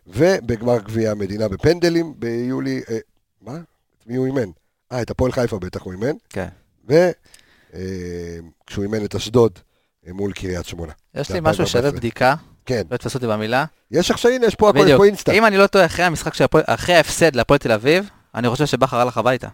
[0.07, 2.99] ובגמר גביע המדינה בפנדלים ביולי, אה,
[3.43, 3.57] מה?
[3.99, 4.51] את מי הוא אימן?
[4.93, 6.49] אה, את הפועל חיפה בטח הוא אימן, כן.
[6.85, 9.59] וכשהוא אימן את אשדוד
[10.07, 10.93] מול קריית שמונה.
[11.15, 12.35] יש לי משהו שווה בדיקה,
[12.67, 13.65] כן, לא תתפסו אותי במילה.
[13.91, 14.97] יש עכשיו, הנה, יש פה הכל, יש.
[14.97, 15.33] פה אינסטה.
[15.33, 18.67] אם אני לא טועה, אחרי המשחק של הפועל, אחרי ההפסד להפועל תל אביב, אני חושב
[18.67, 19.49] שבכר הלך הביתה.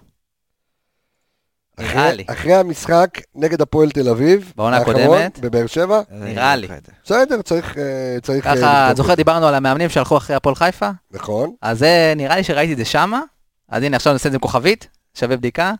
[1.78, 2.24] נראה אחרי- לי.
[2.28, 5.38] אחרי המשחק נגד הפועל תל אביב, בעונה הקודמת.
[5.38, 6.68] בבאר שבע, נראה לי.
[7.04, 7.78] בסדר, צריך...
[7.78, 7.82] אה,
[8.34, 9.14] אה, ככה, לבדוק זוכר.
[9.14, 10.90] דיברנו על המאמנים שהלכו אחרי הפועל חיפה?
[11.10, 11.54] נכון.
[11.62, 11.84] אז
[12.16, 13.20] נראה לי שראיתי את זה שמה.
[13.68, 15.72] אז הנה, עכשיו נעשה את זה עם כוכבית, שווה בדיקה.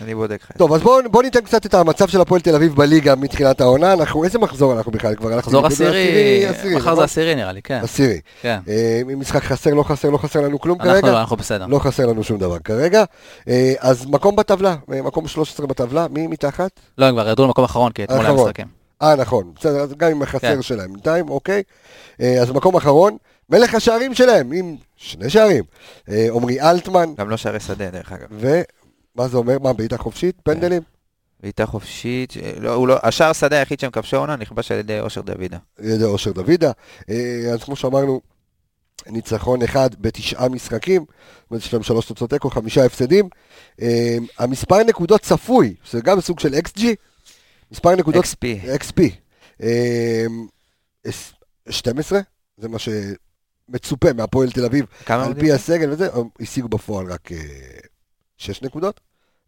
[0.00, 0.56] אני בודק לך.
[0.56, 3.92] טוב, אז בואו בוא ניתן קצת את המצב של הפועל תל אביב בליגה מתחילת העונה.
[3.92, 5.14] אנחנו, איזה מחזור אנחנו בכלל?
[5.14, 5.36] כבר.
[5.36, 7.04] מחזור עשירי, מחר זה נכון?
[7.04, 7.80] עשירי נראה לי, כן.
[7.82, 8.20] עשירי.
[8.42, 8.58] כן.
[8.68, 11.12] אה, משחק חסר, לא חסר, לא חסר לנו כלום אנחנו כרגע.
[11.12, 11.66] לא, אנחנו בסדר.
[11.66, 13.04] לא חסר לנו שום דבר כרגע.
[13.48, 16.70] אה, אז מקום בטבלה, אה, מקום 13 בטבלה, מי מתחת?
[16.98, 18.34] לא, הם כבר ירדו למקום אחרון, כי אתמול היה.
[18.34, 18.82] משחקים.
[19.02, 20.62] אה, נכון, בסדר, אז גם עם החסר כן.
[20.62, 21.62] שלהם בינתיים, אוקיי.
[22.20, 23.16] אה, אז מקום אחרון,
[23.50, 25.64] מלך השערים שלהם, עם שני שערים.
[26.08, 28.26] אה, עמרי אלטמן, גם לא שערי שדה, דרך אגב.
[29.14, 29.58] מה זה אומר?
[29.58, 30.36] מה, בעיטה חופשית?
[30.44, 30.82] פנדלים?
[31.40, 35.20] בעיטה חופשית, לא, הוא לא, השער השדה היחיד שהם כבשו עונה נכבש על ידי אושר
[35.20, 35.58] דוידה.
[35.78, 36.70] על ידי אושר דוידה.
[37.10, 38.20] אה, אז כמו שאמרנו,
[39.06, 43.28] ניצחון אחד בתשעה משחקים, זאת אומרת, יש להם שלוש תוצאות תיקו, חמישה הפסדים.
[43.82, 46.82] אה, המספר נקודות צפוי, שזה גם סוג של XG,
[47.72, 48.46] מספר נקודות XP.
[48.82, 49.02] XP.
[49.62, 50.24] אה,
[51.04, 51.34] עש-
[51.70, 52.20] 12,
[52.56, 54.86] זה מה שמצופה מהפועל תל אביב,
[55.26, 55.40] על?
[55.40, 56.08] פי הסגל וזה,
[56.40, 57.28] השיגו בפועל רק
[58.42, 59.00] 6 נקודות,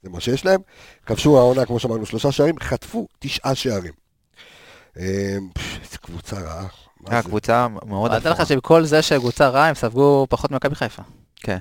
[0.03, 0.61] זה מה שיש להם.
[1.07, 3.93] כבשו העונה, כמו שאמרנו, שלושה שערים, חטפו תשעה שערים.
[4.99, 6.67] אה, פש, איזה קבוצה רעה.
[7.01, 7.23] מה אה?
[7.23, 8.47] קבוצה מאוד אבל תדע לך.
[8.47, 11.03] שבכל זה שקבוצה רעה, הם ספגו פחות ממכבי חיפה.
[11.37, 11.59] כן,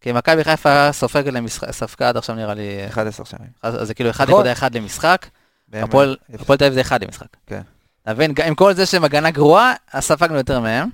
[0.00, 3.50] כי מכבי חיפה סופגת למשחק, ספגה עד עכשיו נראה לי, 11 שערים.
[3.62, 4.46] אז זה כאילו נכון.
[4.46, 5.26] 1.1 למשחק,
[5.68, 6.16] והם- הפועל
[6.58, 7.26] תל אביב זה 1 למשחק.
[7.46, 7.60] כן.
[8.02, 8.34] אתה מבין?
[8.46, 10.88] עם כל זה שהם הגנה גרועה, אז ספגנו יותר מהם.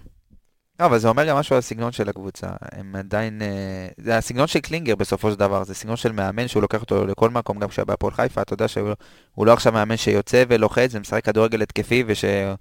[0.80, 2.46] לא, אבל זה אומר גם משהו על הסגנון של הקבוצה.
[2.72, 3.42] הם עדיין...
[3.42, 7.06] אה, זה הסגנון של קלינגר בסופו של דבר, זה סגנון של מאמן שהוא לוקח אותו
[7.06, 8.90] לכל מקום, גם כשהיה בהפועל חיפה, אתה יודע שהוא
[9.34, 12.56] הוא לא עכשיו מאמן שיוצא ולוחץ ומשחק כדורגל התקפי ושהוא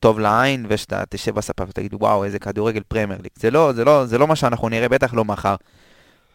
[0.00, 3.32] טוב לעין, ושאתה תשב בספה ותגיד וואו איזה כדורגל פרמייר ליג.
[3.36, 5.54] זה לא, זה לא, זה לא מה שאנחנו נראה, בטח לא מחר.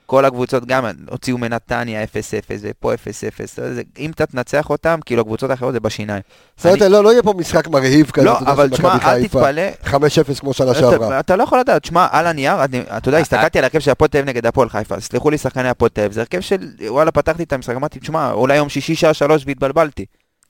[0.10, 2.08] כל הקבוצות גם הוציאו מנתניה 0-0
[2.62, 2.98] ופה 0-0,
[3.56, 6.22] זה- אם אתה תנצח אותם, כאילו הקבוצות האחרות זה בשיניים.
[6.66, 9.24] אומרת, לא לא יהיה פה משחק מרהיב כזה, לא, אתה יודע, אבל תשמע, אל.
[9.28, 9.94] תתפלא, 5-0
[10.40, 11.08] כמו שנה שעברה.
[11.08, 13.80] אתה, אתה לא יכול לדעת, שמע, על הנייר, אני, אתה יודע, אה, הסתכלתי על הרכב
[13.80, 16.40] של הפועל תל אביב נגד הפועל חיפה, סלחו לי שחקני הפועל תל אביב, זה הרכב
[16.40, 20.06] של, וואלה, פתחתי את המשחק, אמרתי, תשמע, אולי יום שישי שעה שלוש והתבלבלתי.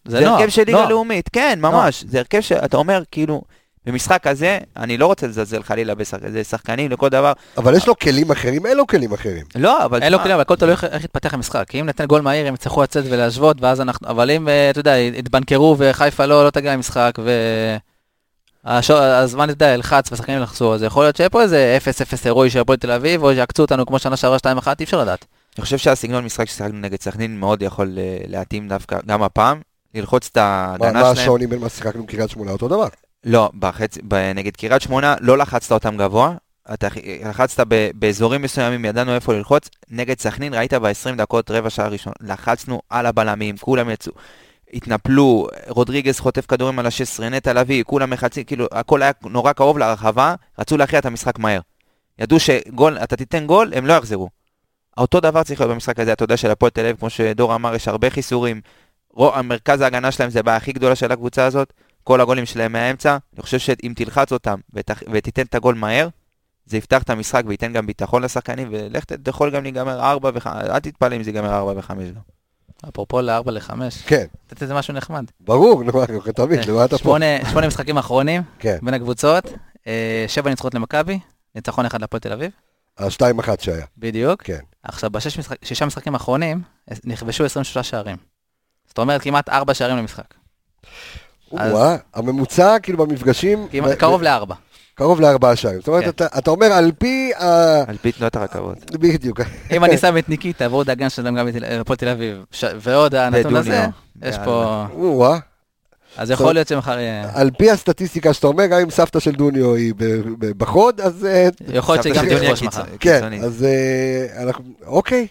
[0.06, 0.90] זה זה נוח, הרכב של ליגה נוח.
[0.90, 3.42] לאומית, כן, ממש, זה הרכב שאתה אומר, כאילו,
[3.86, 5.94] במשחק הזה, אני לא רוצה לזלזל חלילה
[6.34, 9.46] בשחקנים, לכל דבר, אבל יש לו כלים אחרים, אין לו כלים אחרים.
[9.56, 11.64] לא, אבל אין לו כלים, אבל הכל תלוי איך- יתפתח המשחק.
[11.70, 14.08] כי אם ניתן גול מהיר, הם יצטרכו לצאת ולהשוות, ואז אנחנו...
[14.08, 17.32] אבל אם, אה, אתה יודע, יתבנקרו וחיפה לא, לא תגיע למשחק, ו...
[18.66, 21.90] הזמן, אתה יודע, ילחץ והשחקנים ילחצו, אז יכול להיות שיהיה פה איזה 0-0
[22.26, 25.26] הירואי של הפועל תל אביב, או שיעקצו אותנו כמו שנה שעברה 2-1, אי אפשר לדעת.
[25.58, 29.62] אני חושב שהסגנון משחק ששיחקנו נגד סכנין מאוד יכול אה, להתאים דווקא, גם הפעם,
[29.96, 31.12] ללחוץ את מה ההגנה מה שלהם.
[31.12, 32.52] השוני בין מה ששיחקנו עם קריית שמונה?
[32.52, 32.88] אותו דבר.
[33.24, 34.00] לא, בחצי,
[34.36, 36.36] נגד קריית שמונה לא לחצת אותם גבוה,
[36.74, 36.88] אתה
[37.30, 39.70] לחצת ב, באזורים מסוימים, ידענו איפה ללחוץ.
[39.90, 44.12] נגד סכנין ראית ב-20 דקות, רבע שעה ראשון, לחצנו על הבלמים, כולם יצאו,
[44.74, 49.78] התנפלו, רודריגז חוטף כדורים על ה-16, נטע לביא, כולם מחצים, כאילו, הכל היה נורא קרוב
[49.78, 51.60] לרחבה, רצו להכריע את המשחק מהר.
[52.20, 54.30] ידעו שגול, אתה תיתן גול, הם לא יחזרו.
[54.98, 57.76] אותו דבר צריך להיות במשחק הזה, אתה יודע, של הפועל תל אביב, כמו שדור אמר,
[57.76, 58.62] יש הרבה חיסורים.
[59.14, 61.74] רו- המרכז ההגנה שלהם זה הבעיה הכי גדולה של הקבוצה הזאת.
[62.10, 66.08] כל הגולים שלהם מהאמצע, אני חושב שאם תלחץ אותם ות, ותיתן את הגול מהר,
[66.66, 70.32] זה יפתח את המשחק וייתן גם ביטחון לשחקנים, ולך ת- זה יכול גם להיגמר 4
[70.34, 72.22] ו-5, אל תתפלא אם זה ייגמר 4 ו-5 גם.
[72.90, 73.72] אפרופו ל-4 ל-5,
[74.08, 75.26] כן, לתת איזה משהו נחמד.
[75.40, 77.18] ברור, נו, אנחנו תמיד, למה אתה פה?
[77.50, 79.44] שמונה משחקים אחרונים כן, בין הקבוצות,
[79.88, 81.20] אה, שבע ניצחונות למכבי,
[81.56, 82.52] ניצחון אחד להפועל תל אביב,
[82.98, 84.44] ה-2-1 שהיה, בדיוק.
[84.44, 84.60] כן.
[84.84, 88.18] עכשיו, בשישה משחקים האחרונים, אה, נכבשו 23 שערים.
[88.88, 90.34] זאת אומרת, כמעט 4 שערים למשחק.
[91.58, 94.56] אז- וואה, הממוצע כאילו במפגשים, כמעט- קרוב לארבע.
[94.96, 95.80] קרוב לארבעה שערים.
[95.80, 96.10] זאת אומרת, כן.
[96.10, 97.44] אתה- אתה אומר על פי ה...
[97.90, 98.92] על פי תנועת הרכבות.
[98.92, 99.40] בדיוק.
[99.72, 101.48] אם אני שם את ניקיטה ועוד דאגן שלהם גם
[101.82, 103.86] הפועל תל אביב, ש- ועוד הנתון הזה.
[104.22, 104.36] יש.
[104.46, 104.86] פה...
[104.94, 105.38] וואה,
[106.18, 107.30] אז יכול להיות שמחר יהיה...
[107.34, 109.94] על פי הסטטיסטיקה שאתה אומר, גם אם סבתא של דוניו היא
[110.58, 112.84] בחוד, אז אה, יכול להיות שגם של דוניה תכבוש מחר.
[113.00, 113.34] כן.
[113.44, 115.28] אז אה, אנחנו, אוקיי.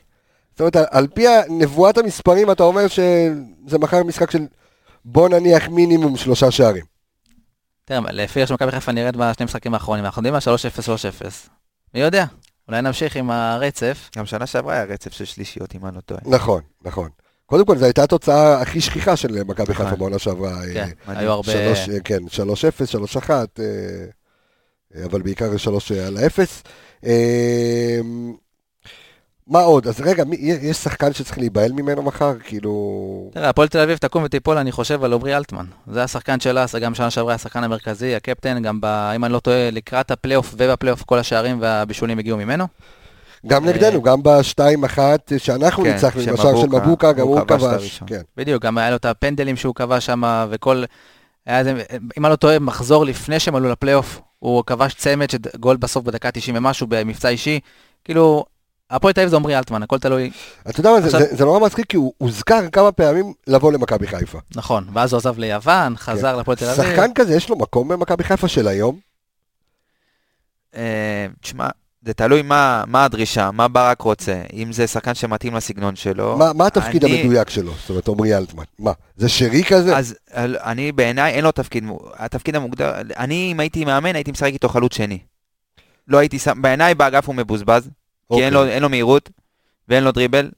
[0.53, 4.43] זאת אומרת, על פי נבואת המספרים, אתה אומר שזה מחר משחק של
[5.11, 6.85] בוא נניח מינימום שלושה שערים.
[7.85, 11.49] תראה, לפי איך שמכבי חיפה נראית בשני משחקים האחרונים, אנחנו יודעים מה 3-0, 3-0.
[11.95, 12.25] מי יודע?
[12.69, 14.11] אולי נמשיך עם הרצף.
[14.17, 16.21] גם שנה שעברה היה רצף של שלישיות, אם אני לא טועה.
[16.25, 17.11] נכון, נכון.
[17.47, 19.99] קודם כל, זו הייתה התוצאה הכי שכיחה של מכבי חיפה נכון.
[19.99, 20.51] בעונה שעברה.
[20.51, 21.19] אה, כן, מדהים.
[21.19, 21.53] היו הרבה...
[21.53, 23.45] שלוש, אה, כן, 3-0, 3-1, אה,
[24.95, 26.63] אה, אבל בעיקר 3 על האפס.
[29.49, 29.87] מה עוד?
[29.87, 32.33] אז רגע, מי- יש שחקן שצריך להיבהל ממנו מחר?
[32.45, 33.31] כאילו...
[33.33, 35.65] תראה, הפועל תל אביב תקום ותיפול, אני חושב, על עמרי אלטמן.
[35.87, 38.85] זה השחקן שלה, זה גם שנה שעברה השחקן המרכזי, הקפטן, גם ב...
[38.87, 42.67] אם אני לא טועה, לקראת הפלייאוף ובפלייאוף כל השערים והבישולים הגיעו ממנו.
[43.47, 44.99] גם אה, נגדנו, גם ב-2-1
[45.39, 48.03] שאנחנו כן, ניצחנו, השער של מבוקה, גם הוא כבש כבש.
[48.07, 48.21] כן.
[48.37, 50.85] בדיוק, גם היה לו את הפנדלים שהוא קבע שם, וכל...
[51.47, 51.83] היה איזה,
[52.19, 56.05] אם אני לא טועה, מחזור לפני שהם עלו לפלייאוף, הוא כבש צמד, של גול בסוף
[56.05, 57.61] בדקה 90 ומשהו, במבצע אישי.
[58.05, 58.45] כאילו,
[58.91, 60.31] הפועל תל אביב זה עמרי אלטמן, הכל תלוי,
[60.69, 63.73] אתה יודע מה, זה- עכשיו- זה- זה נורא מצחיק, כי הוא הוזכר כמה פעמים לבוא
[63.73, 64.39] למכבי חיפה.
[64.57, 64.85] נכון.
[64.93, 66.85] ואז הוא עזב ליוון, חזר לפועל תל אביב.
[66.85, 66.91] כן.
[66.97, 68.99] שחקן כזה, יש לו מקום במכבי חיפה של היום?
[70.77, 71.69] אה, תשמע,
[72.03, 76.37] זה תלוי מה, מה הדרישה, מה ברק רוצה, אם זה שחקן שמתאים לסגנון שלו.
[76.39, 77.73] מה מה התפקיד אני- המדויק שלו?
[77.81, 78.65] זאת אומרת, עמרי אלטמן.
[78.79, 79.97] מה, זה שרי כזה?
[79.97, 81.85] אז אני בעיניי אין לו תפקיד,
[82.17, 85.19] התפקיד המוגדר, אני אם הייתי מאמן הייתי משחק איתו חלוץ שני.
[86.09, 87.89] לא הייתי שם, בעיניי באגף הוא מבוזבז,
[88.33, 88.75] כי אין לו, אוקיי.
[88.75, 89.31] אין לו מהירות,
[89.89, 90.51] ואין לו דריבל,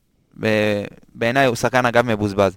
[1.14, 2.56] בעיניי הוא שחקן אגב מבוזבז.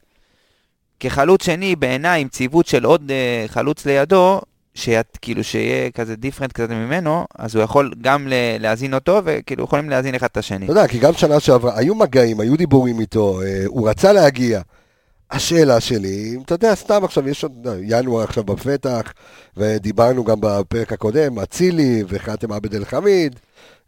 [1.00, 4.42] כחלוץ שני, בעיניי, עם ציוות של עוד אה, חלוץ לידו,
[4.76, 8.28] שית, כאילו שיהיה כזה דיפרנט קצת ממנו, אז הוא יכול גם
[8.60, 10.66] להזין אותו, וכאילו יכולים להזין אחד את השני.
[10.66, 14.62] אתה יודע, כי גם שנה שעברה, היו מגעים, היו דיבורים איתו, אה, הוא רצה להגיע.
[15.32, 19.14] השאלה שלי, אתה יודע, סתם עכשיו, יש עוד, אה, ינואר עכשיו בפתח,
[19.58, 23.40] ודיברנו גם בפרק הקודם, אצילי וחאתם עבד אל חמיד.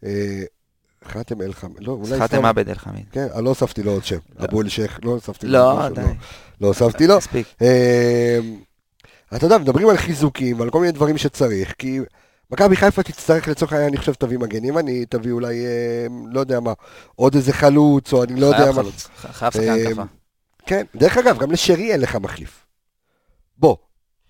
[0.06, 0.44] אה,
[1.08, 3.06] חאתם אל חמיד, לא, אולי חתם עבד אל חמיד.
[3.12, 4.18] כן, לא הוספתי לו עוד שם.
[4.40, 4.46] לא.
[4.46, 6.02] אבו אל-שייח, לא הוספתי לו לא, עוד די.
[6.02, 6.14] שם,
[6.62, 7.18] לא הוספתי לו.
[7.18, 7.48] מספיק.
[7.62, 8.40] אה,
[9.36, 12.00] אתה יודע, מדברים על חיזוקים ועל כל מיני דברים שצריך, כי
[12.52, 16.60] מכבי חיפה תצטרך לצורך העניין, אני חושב, תביא מגן ימני, תביא אולי, אה, לא יודע
[16.60, 16.74] מה,
[17.16, 18.82] עוד איזה חלוץ, או אני לא יודע חייב מה.
[18.82, 20.04] חלוץ, ח- חייב שחקן אה, התקפה.
[20.66, 22.66] כן, דרך אגב, גם לשרי אין לך מחליף.
[23.58, 23.76] בוא,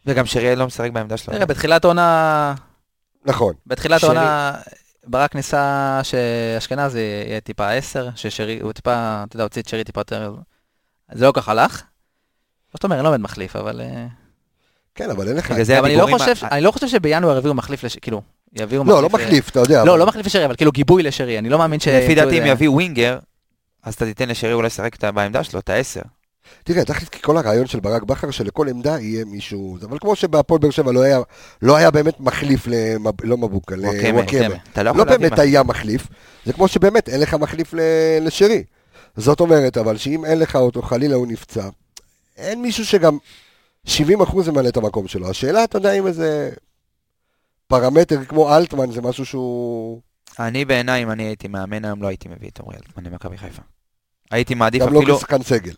[0.06, 1.34] וגם שריאל לא משחק בעמדה שלו.
[1.34, 2.56] תראה, בתחילת העונה,
[3.26, 3.54] נכון.
[3.68, 4.56] בתחילת שרי- העונה,
[5.08, 10.00] ברק ניסה שאשכנזי יהיה טיפה 10, ששרי, הוא טיפה, אתה יודע, הוציא את שרי טיפה
[10.00, 10.36] יותר,
[11.12, 11.84] זה לא כל כך הלך.
[12.74, 13.82] זאת אומרת, אני לא עומד מחליף, אבל...
[13.82, 14.06] אה,
[14.96, 15.52] כן, אבל אין לך...
[15.52, 18.22] בגלל זה אבל אני לא חושב, ה- אני לא חושב שבינואר יביאו מחליף, לש- כאילו,
[18.54, 18.96] יביאו מחליף...
[18.96, 19.84] לא, לא מחליף, אתה יודע.
[19.84, 21.88] לא, אבל- לא מחליף לשרי, אבל כאילו גיבוי לשרי, אני לא מאמין ש...
[21.88, 23.20] לפי דעתי, אם יביאו ווינגר,
[23.84, 26.02] אז אתה תיתן לשרי אולי לשחק בעמדה שלו, את העשר.
[26.64, 29.78] תראה, תכלס כי כל הרעיון של ברק בכר, שלכל עמדה יהיה מישהו...
[29.82, 31.20] אבל כמו שבהפועל באר שבע לא היה-
[31.62, 34.56] לא היה באמת מחליף, למב- לא מבוקה, וואקמה, לוואקמה.
[34.84, 36.08] לא לא באמת היה מחליף,
[36.46, 37.80] זה כמו שבאמת אין לך מחליף ל-
[38.22, 38.64] לשרי.
[39.18, 41.70] זאת אומרת, אבל שאם אין לך אותו, חלילה הוא נפצע,
[42.38, 43.18] אין מישהו שגם
[43.88, 43.92] 70%
[44.52, 45.30] ממלא את המקום שלו.
[45.30, 46.50] השאלה, אתה יודע, אם איזה
[47.68, 50.02] פרמטר כמו אלטמן זה משהו שהוא...
[50.40, 53.62] אני בעיניי, אם אני הייתי מאמן היום, לא הייתי מביא את עמרי אלטמן למכבי חיפה.
[54.32, 55.18] הייתי מעדיף גם לא אפילו...
[55.18, 55.74] כשחקן סגל.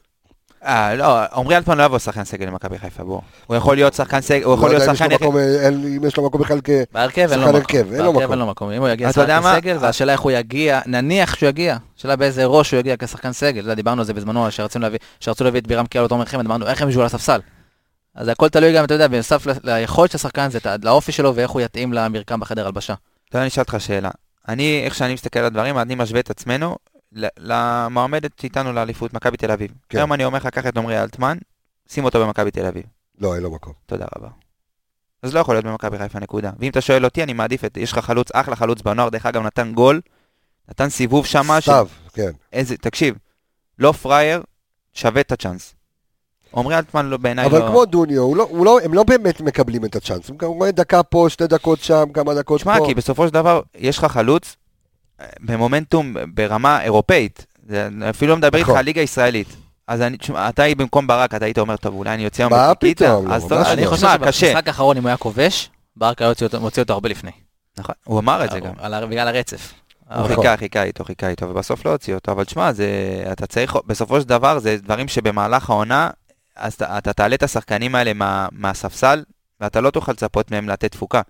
[0.65, 3.21] אה, לא, עמרי אלטמן לא יבוא שחקן סגל למכבי חיפה, בוא.
[3.47, 5.15] הוא יכול להיות שחקן סגל, הוא יכול לא להיות שחקן
[5.95, 6.69] אם יש לו מקום בכלל כ...
[6.91, 7.61] בהרכב אין לו מקום.
[7.61, 8.31] בהרכב.
[8.31, 8.71] אין לו מקום.
[8.71, 9.41] אם הוא יגיע שחקן?
[9.55, 13.73] סגל, והשאלה איך הוא יגיע, נניח שהוא יגיע, השאלה באיזה ראש הוא יגיע כשחקן סגל.
[13.73, 14.47] דיברנו על זה בזמנו,
[15.19, 17.39] שרצו להביא את בירם קיאל לתומר חמד, אמרנו איך הם ישבו על הספסל.
[18.15, 21.51] אז הכל תלוי גם, אתה יודע, בנוסף ל- ליכולת של השחקן, זה לאופי שלו ואיך
[21.51, 22.93] הוא יתאים למרקם בחדר הלבשה.
[22.93, 24.09] אתה יודע, אני אשאל אותך שאלה.
[24.47, 26.75] אני, איך שאני מסתכל על הדברים, אני משווה את עצמנו
[27.37, 29.71] למועמדת איתנו לאליפות, מכבי תל אביב.
[29.89, 29.97] כן.
[29.97, 31.37] היום אני אומר לך, קח את עמרי אלטמן,
[31.89, 32.83] שים אותו במכבי תל אביב.
[33.19, 33.73] לא, אין לו מקום.
[33.85, 34.27] תודה רבה.
[35.23, 36.51] אז לא יכול להיות במכבי חיפה, נקודה.
[36.59, 39.41] ואם אתה שואל אותי, אני מעדיף את, יש לך חלוץ, אחלה חלוץ בנוער, דרך אגב,
[39.43, 40.01] נתן גול,
[40.69, 42.31] נתן סיבוב שמה, ש- סתיו, כן.
[42.53, 43.15] איזה, תקשיב,
[43.79, 44.43] לא פראייר,
[44.93, 45.73] שווה את הצ'אנס.
[46.55, 47.67] עמרי אלטמן לא, בעיניי אבל לא...
[47.67, 50.29] כמו דוניו, הוא לא- הוא לא- הם לא באמת מקבלים את הצ'אנס.
[50.29, 52.85] הוא רואה דקה פה, שתי דקות שם, כמה דקות תשמע, פה.
[52.85, 54.55] כי בסופו של דבר, יש לך חלוץ
[55.39, 58.79] במומנטום ברמה אירופאית, זה- אפילו לא מדבר איתך נכון.
[58.79, 59.55] על ליגה ישראלית.
[59.87, 62.73] אז אני, תשמע, אתה במקום ברק, אתה היית אומר, טוב, אולי אני יוצא היום מה
[62.73, 63.61] בקיטה, פתאום, לא, לא.
[63.61, 64.07] אני אני חושב.
[64.19, 67.31] שבמשחק האחרון, אם הוא היה כובש, ברק היה יוציא אותו- מוציא אותו הרבה לפני.
[67.77, 68.71] נכון, הוא אמר את זה גם.
[68.79, 69.73] על בגלל הרצף.
[70.13, 70.35] הוא נכון.
[70.35, 72.87] חיכה, חיכה איתו, חיכה איתו, ובסוף לא הוציא אותו, אבל תשמע, זה,
[73.31, 76.09] אתה צריך, בסופו של דבר, זה דברים שבמהלך העונה,
[76.55, 79.23] אז אתה, אתה תעלה את השחקנים האלה מה, מהספסל,
[79.61, 81.21] ואתה לא תוכל לצפות מהם לתת תפוקה.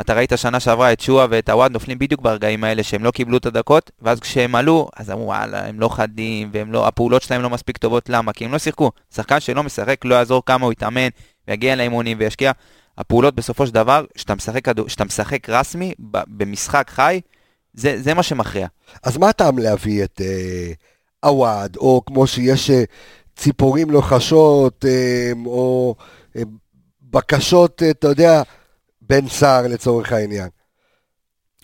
[0.00, 3.36] אתה ראית שנה שעברה את שועה ואת הוואד נופלים בדיוק ברגעים האלה שהם לא קיבלו
[3.36, 6.88] את הדקות, ואז כשהם עלו, אז אמרו, וואלה, הם לא חדים, והם לא,
[7.20, 8.32] שלהם לא מספיק טובות, למה?
[8.32, 8.90] כי הם לא שיחקו.
[9.14, 11.08] שחקן שלא משחק, לא יעזור כמה הוא יתאמן,
[11.48, 12.52] ויגיע לאימונים וישקיע.
[12.98, 17.20] הפעולות בסופו של דבר, כשאתה משחק, כשאתה משחק רסמי, במשחק חי,
[17.74, 18.66] זה, זה מה שמכריע.
[19.02, 20.72] אז מה הטעם להביא את אה,
[21.20, 22.84] עווד, או כמו שיש אה,
[23.36, 25.94] ציפורים לוחשות, אה, או
[26.36, 26.42] אה,
[27.02, 28.42] בקשות, אה, אתה יודע,
[29.08, 30.48] בן סער לצורך העניין.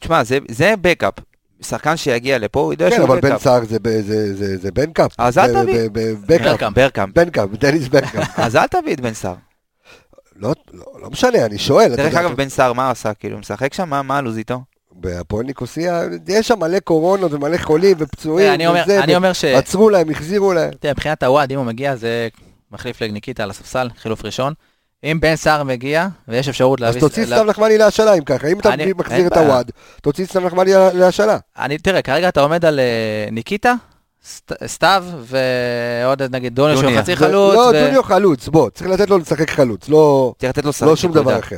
[0.01, 1.15] תשמע, זה, זה בקאפ.
[1.63, 3.43] שחקן שיגיע לפה, הוא יודע כן, שהוא אבל בן בקאפ.
[3.43, 5.11] סער זה, ב- זה, זה, זה בן קאפ.
[5.19, 5.89] אז אל תביא.
[5.93, 6.43] ב- ב- בקאפ.
[6.47, 6.77] ברקאמפ.
[6.77, 7.15] ברקאמפ.
[7.15, 8.39] בן קאפ, דניס בן קאפ.
[8.39, 9.35] אז אל תביא את בן סער.
[10.37, 11.95] לא, לא, לא משנה, אני שואל.
[11.95, 13.15] אתה דרך אגב, בן סער, מה עשה?
[13.15, 13.89] כאילו, משחק שם?
[13.89, 14.61] מה- מה הלו"ז איתו?
[14.93, 19.45] בהפועל ניקוסיה, יש שם מלא קורונות ומלא חולים ופצועים אני אומר- וזה, אני אומר ש...
[19.45, 20.71] עצרו להם, החזירו להם.
[20.81, 22.29] תראה, מבחינת הוואד, אם הוא מגיע, זה
[22.73, 24.53] מחליף לניקיטה על הספסל, חילוף ראשון.
[25.05, 27.01] אם בן סער מגיע, ויש אפשרות אז להביא...
[27.01, 29.37] תוציא לה- סתם נחמני להשאלה אם ככה, אם אתה מחזיר את.
[29.37, 29.71] הוואד,
[30.03, 31.39] תוציא סתם נחמני להשאלה.
[31.59, 32.85] אני, תראה, כרגע אתה עומד על אה,
[33.33, 33.75] ניקיטה,
[34.27, 36.93] סת- סתיו, ועוד נגיד דוניו שהוא.
[36.99, 37.55] חצי חלוץ.
[37.55, 40.87] לא, דוניו חלוץ, בוא, צריך לתת לו לשחק חלוץ, לא צריך לתת לו לשחק.
[40.87, 41.13] לא שום.
[41.13, 41.57] דבר אחר.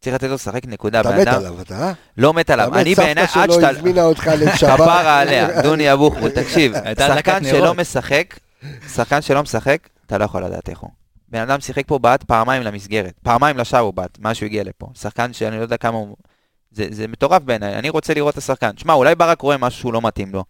[0.00, 1.00] צריך לתת לו לשחק נקודה.
[1.00, 1.92] אתה בן מת אדם עליו, אתה, אה?
[2.18, 2.70] לא מת עליו.
[2.70, 3.68] מת, אני בעיניי, סבתא עד שלו שאתה...
[3.68, 4.70] הזמינה אותך לשבת.
[4.80, 7.74] כפרה עליה, דוני אבוחבול, תקשיב, שחקן שלא.
[7.74, 8.34] משחק,
[8.94, 10.90] שחקן שלא משחק, אתה לא יכול לדעת איך הוא.
[11.28, 14.86] בן אדם שיחק פה בעט פעמיים למסגרת, פעמיים לשער הוא בעט, מאז שהוא הגיע לפה.
[14.94, 16.16] שחקן שאני לא יודע כמה הוא...
[16.70, 18.70] זה, זה מטורף בעיניי, אני רוצה לראות את השחקן.
[18.76, 20.44] שמע, אולי ברק רואה משהו שהוא לא מתאים לו.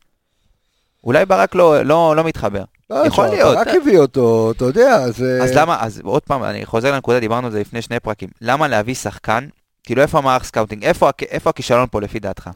[1.04, 2.64] אולי ברק לא, לא, לא מתחבר.
[2.90, 3.56] לא, יכול תשמע, להיות.
[3.56, 5.38] רק הביא אותו, אתה יודע, זה...
[5.42, 8.28] אז למה, אז עוד פעם, אני חוזר לנקודה, דיברנו על זה לפני שני פרקים.
[8.40, 9.48] למה להביא שחקן
[9.86, 10.84] כאילו, איפה המערך scouting?
[10.84, 12.50] איפה איפה הכישלון פה לפי דעתך?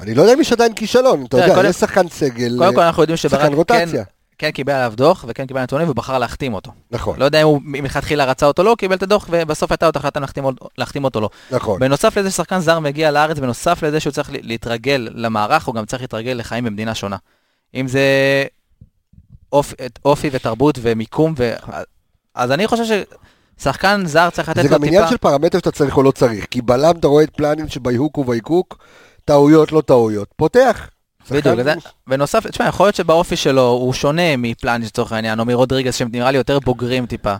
[0.00, 3.02] אני לא יודע אם יש עדיין כישלון, אתה יודע, יש שחקן סגל, קודם כל אנחנו
[3.02, 4.04] יודעים שחקן שברק כן, רוטציה.
[4.38, 6.72] כן קיבל עליו דוח וכן קיבל נתונים ובחר להחתים אותו.
[6.90, 9.86] נכון, לא יודע אם הוא מלכתחילה רצה אותו או לא, קיבל את הדוח ובסוף הייתה
[9.86, 10.44] עוד החלטה להחתים,
[10.78, 11.30] להחתים אותו לא.
[11.50, 11.80] נכון.
[11.80, 16.02] בנוסף לזה ששחקן זר מגיע לארץ, בנוסף לזה שהוא צריך להתרגל למערך, הוא גם צריך
[16.02, 17.16] להתרגל לחיים במדינה שונה.
[17.74, 18.00] אם זה
[19.52, 21.54] אופ, אופי ותרבות ומיקום, ו...
[22.34, 23.04] אז אני חושב
[23.58, 25.10] ששחקן זר צריך לתת זה לו גם עניין טיפה...
[25.10, 28.78] של פרמטר שאתה צריך או לא צריך, כי בלם אתה רואה את פלנים שביהוק ובייקוק,
[29.24, 30.88] טעויות לא טעויות, פותח.
[31.30, 31.74] בדיוק, זה,
[32.06, 36.30] בנוסף, תשמע, יכול להיות שבאופי שלו הוא שונה מפלניש לצורך העניין, או מרודריגז, שהם נראה
[36.30, 37.34] לי יותר בוגרים טיפה.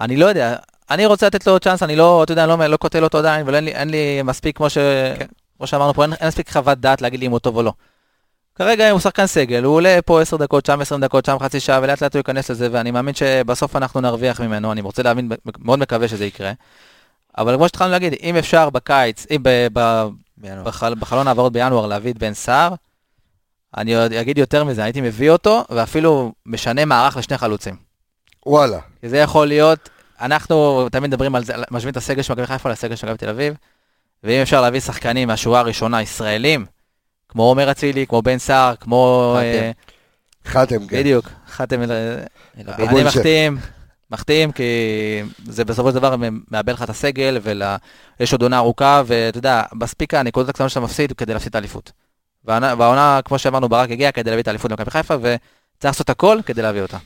[0.00, 0.56] אני לא יודע,
[0.90, 3.54] אני רוצה לתת לו צ'אנס, אני לא, אתה יודע, לא, לא קוטל אותו עדיין, אבל
[3.54, 4.78] אין לי, אין לי מספיק, כמו, ש...
[5.56, 7.72] כמו שאמרנו פה, אין, אין מספיק חוות דעת להגיד לי אם הוא טוב או לא.
[8.54, 11.80] כרגע הוא שחקן סגל, הוא עולה פה 10 דקות, שם 20 דקות, שם חצי שעה,
[11.82, 15.28] ולאט לאט הוא ייכנס לזה, ואני מאמין שבסוף אנחנו נרוויח ממנו, אני רוצה להאמין,
[15.58, 16.52] מאוד מקווה שזה יקרה.
[17.38, 20.64] אבל כמו שהתחלנו להגיד, אם אפשר בקיץ, אם ב, ב, בינואר.
[20.64, 22.74] בחל, בחלון העברות בינואר להביא את בן סער,
[23.76, 27.76] אני עוד אגיד יותר מזה, הייתי מביא אותו, ואפילו משנה מערך לשני חלוצים.
[28.46, 28.78] וואלה.
[29.02, 29.88] זה יכול להיות,
[30.20, 33.28] אנחנו תמיד מדברים על זה, משווים את הסגל של מכבי חיפה לסגל של מכבי תל
[33.28, 33.54] אביב,
[34.24, 36.66] ואם אפשר להביא שחקנים מהשורה הראשונה, ישראלים,
[37.28, 39.36] כמו עומר אצילי, כמו בן סער, כמו...
[40.44, 40.82] חתם.
[40.82, 40.96] אה, כן.
[40.96, 41.94] בדיוק, חתם, אלא
[42.56, 43.04] אני.
[43.04, 43.58] מחתים,
[44.10, 44.62] מחתים, כי
[45.44, 46.16] זה בסופו של דבר
[46.50, 47.38] מאבד לך את הסגל,
[48.20, 51.92] ויש עוד עונה ארוכה, ואתה יודע, מספיק הנקודות הקטנות שאתה מפסיד כדי להפסיד את האליפות.
[52.44, 55.38] והעונה- כמו שאמרנו, ברק הגיע כדי להביא את האליפות למכבי חיפה, וצריך
[55.84, 56.98] לעשות הכל כדי להביא אותה.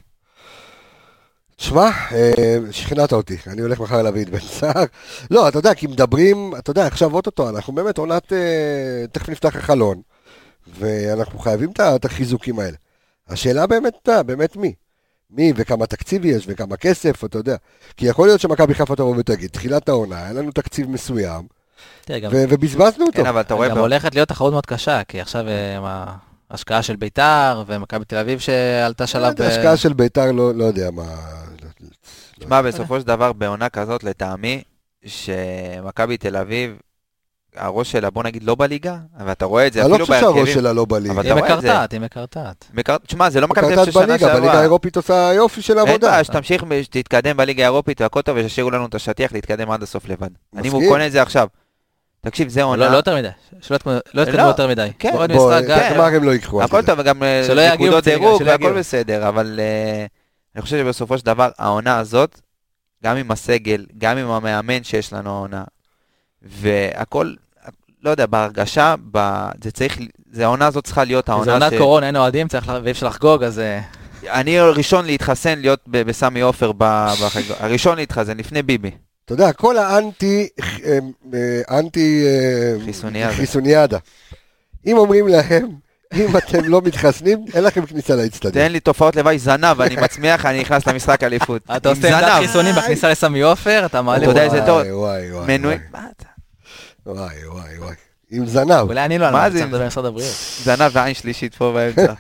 [1.57, 4.85] תשמע, אה, שכנעת אותי, אני הולך מחר להביא את בן סער.
[5.31, 9.57] לא, אתה יודע, כי מדברים, אתה יודע, עכשיו אוטוטו, אנחנו באמת עונת, אה, תכף נפתח
[9.57, 10.01] החלון,
[10.79, 12.77] ואנחנו חייבים את החיזוקים האלה.
[13.29, 14.75] השאלה באמת, אתה באמת מי?
[15.31, 17.57] מי וכמה תקציב יש וכמה כסף, אתה יודע.
[17.97, 21.47] כי יכול להיות שמכבי חיפה תבוא ותגיד, תחילת העונה, היה לנו תקציב מסוים,
[22.31, 23.23] ובזבזנו אותו.
[23.23, 23.69] כן, אבל אתה רואה...
[23.69, 25.85] גם הולכת להיות תחרות מאוד קשה, כי עכשיו אה, עם
[26.51, 29.43] ההשקעה של ביתר, ומכבי תל אביב שעלתה לא שלב...
[29.43, 31.03] אה, השקעה של ביתר, לא לא יודע מה...
[32.41, 34.63] תשמע, בסופו של דבר, בעונה כזאת, לטעמי,
[35.07, 36.77] שמכבי תל אביב,
[37.57, 40.21] הראש שלה, בוא נגיד, לא בליגה, אבל אתה רואה את זה אני לא אפילו חושב
[40.21, 40.55] שהראש בהרכבים.
[40.55, 41.15] שלה לא בליגה.
[41.15, 41.67] אבל היא אתה רואה את זה.
[41.69, 42.65] מקרטעת, היא מקרטעת.
[42.75, 44.59] מקר- תשמע, זה לא מכבי תל אביב של שנה בליגה, בליגה שעברה.
[44.61, 46.11] האירופית עושה יופי של אין עבודה.
[46.11, 50.29] בעיה, שתמשיך, שתתקדם בליגה האירופית והכל טוב, ושישאירו לנו את השטיח להתקדם עד הסוף לבד.
[50.57, 50.71] אני.
[50.71, 51.47] קונה את זה עכשיו.
[52.27, 52.85] תקשיב, זה עונה.
[52.87, 53.29] לא לא יותר מדי,
[53.61, 54.89] שלא יתקדמו- לא יתקדמו לא, יותר מדי.
[54.99, 55.17] כן, כן.
[55.69, 56.63] גם- גמר הם לא ייקחו.
[56.63, 56.83] הכל.
[56.87, 57.43] טוב, וגם אה,
[57.75, 58.79] נקודות דירוג והכל.
[58.79, 60.07] בסדר, אבל אה,
[60.57, 62.41] אני חושב שבסופו של דבר, העונה הזאת,
[63.05, 65.65] גם עם הסגל, גם עם המאמן שיש לנו העונה,
[66.43, 67.33] והכל,
[68.03, 69.47] לא יודע, בהרגשה, ב...
[69.65, 69.99] זה צריך,
[70.33, 73.43] זה העונה הזאת צריכה להיות זה העונה עונת קורונה, אין אוהדים, צריך ואי אפשר לחגוג,
[73.45, 73.59] אז...
[73.59, 73.81] אה,
[74.29, 76.73] אני ראשון להתחסן, להיות ב- בסמי עופר.
[77.59, 78.91] הראשון להתחסן, לפני ביבי.
[79.25, 80.99] אתה יודע, כל האנטי, אה,
[81.35, 83.35] אה, אנטי אה, חיסוניאדה.
[83.35, 83.99] חיסוניאדה.
[84.87, 85.69] אם אומרים להם,
[86.15, 88.67] אם אתם לא מתחסנים, אין לכם כניסה לאצטדיון.
[88.67, 91.63] תן לי תופעות לוואי זנב, אני מצמיח, אני נכנס למשחק אליפות.
[91.77, 92.47] אתה עושה עמדת.
[92.47, 94.23] חיסונים בכניסה לסמי עופר, אתה מעלה...
[94.23, 94.81] אתה יודע איזה וואי, טוב.
[94.81, 95.59] וואי, וואי.
[95.59, 95.79] וואי?
[97.07, 97.95] וואי, וואי, וואי.
[98.31, 98.89] עם זנב.
[98.89, 99.59] אולי אני לא, מה אני זה?
[99.59, 100.35] צריך לדבר עם משרד הבריאות.
[100.63, 102.13] זנב ועין שלישית פה באמצע.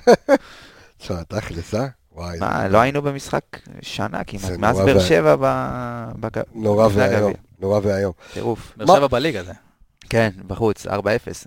[0.98, 1.86] תשמע, תכלס, אה?
[2.16, 3.40] וואי, מה, לא היינו במשחק
[3.82, 4.98] שנה כמעט, מאז באר.
[5.00, 7.32] שבע ב- בג- נורא ואיום.
[7.60, 8.12] נורא ואיום.
[8.34, 8.72] טירוף.
[8.76, 9.52] באר שבע בליגה זה.
[10.08, 10.90] כן, בחוץ, 4-0.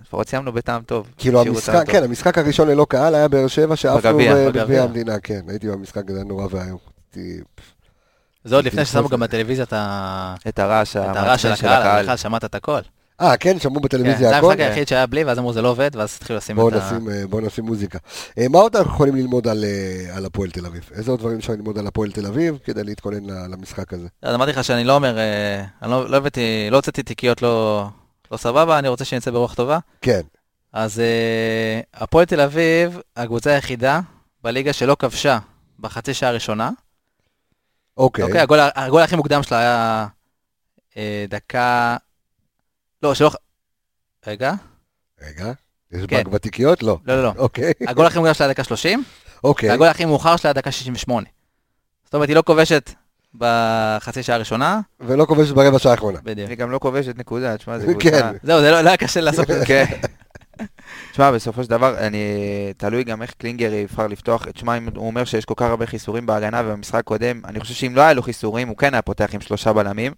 [0.02, 1.08] לפחות סיימנו בטעם טוב.
[1.18, 1.84] כאילו המשחק.
[1.90, 4.62] כן, המשחק הראשון ללא קהל היה באר שבע, בגביע, ב- בגביע.
[4.64, 5.40] בגביע המדינה, כן.
[5.48, 6.78] הייתי במשחק הזה נורא ואיום.
[8.44, 9.08] זה עוד לפני ששמו.
[9.08, 9.64] גם בטלוויזיה
[10.48, 10.98] את הרעש של
[11.68, 12.80] הקהל, בכלל שמעת את הכל.
[13.20, 14.46] אה, כן, שמעו כן, בטלוויזיה זה הכל?
[14.46, 16.98] המשחק היחיד שהיה בלי, ואז אמרו זה לא עובד, ואז התחילו לשים את ה...
[17.10, 17.98] אה, בואו נשים מוזיקה.
[18.38, 20.90] אה, מה עוד אנחנו יכולים ללמוד על, אה, על הפועל תל אביב?
[20.94, 24.08] איזה עוד דברים אפשר ללמוד על הפועל תל אביב כדי להתכונן למשחק הזה?
[24.22, 25.18] אז אמרתי לך שאני לא אומר,
[25.82, 27.86] אני לא לא הבאתי, לא הוצאתי תיקיות לא
[28.32, 29.78] לא סבבה, אני רוצה שנצא ברוח טובה.
[30.02, 30.20] כן,
[30.72, 31.02] אז
[31.94, 34.00] הפועל תל אביב, הקבוצה היחידה
[34.44, 35.38] בליגה שלא כבשה
[35.80, 36.70] בחצי שעה הראשונה.
[37.96, 38.24] אוקיי.
[38.24, 38.40] אוקיי,
[38.74, 40.06] הגול הכי מוקדם שלה היה
[41.28, 41.96] דקה...
[43.06, 43.30] לא, שלא...
[44.26, 44.52] רגע,
[45.22, 45.52] רגע,
[45.92, 46.16] יש כן.
[46.16, 46.82] באג ותיקיות?
[46.82, 46.98] לא.
[47.04, 47.32] לא, לא, לא.
[47.38, 49.04] אוקיי, הגול הכי מוקדם שלה דקה 30,
[49.44, 49.70] אוקיי.
[49.70, 51.26] והגול הכי מאוחר שלה דקה 68.
[52.04, 52.90] זאת אומרת, היא לא כובשת
[53.34, 56.18] בחצי שעה הראשונה, ולא כובשת ברבע שעה האחרונה.
[56.24, 56.50] בדיוק.
[56.50, 57.92] היא גם לא כובשת נקודה, תשמע, זה כן.
[57.92, 58.30] קבוצה...
[58.42, 59.66] זהו, זה לא לא היה קשה לעשות את זה.
[59.66, 59.84] כן.
[61.12, 62.18] תשמע, בסופו של דבר, אני...
[62.76, 64.46] תלוי גם איך קלינגר יבחר לפתוח.
[64.48, 67.96] תשמע, אם הוא אומר שיש כל כך הרבה חיסורים בהגנה ובמשחק קודם, אני חושב שאם
[67.96, 70.12] לא היה לו חיסורים, הוא כן היה פותח עם שלושה בלמים,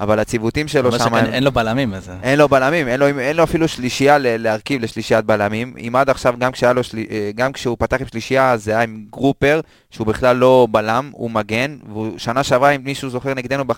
[0.00, 0.98] אבל הציוותים שלו שם...
[0.98, 2.10] שכן, הם- אין לו בלמים, אז...
[2.22, 5.74] אין לו בלמים, אין לו, אין לו אפילו שלישייה ל- להרכיב לשלישיית בלמים.
[5.88, 9.04] אם עד עכשיו, גם, לו שלי, אה, גם כשהוא פתח עם שלישייה, זה היה עם
[9.10, 11.76] גרופר, שהוא בכלל לא בלם, הוא מגן,
[12.16, 13.76] ושנה שעברה, אם מישהו זוכר נגדנו ב-5-0,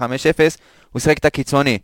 [0.93, 1.79] הוא שיחק את הקיצוני.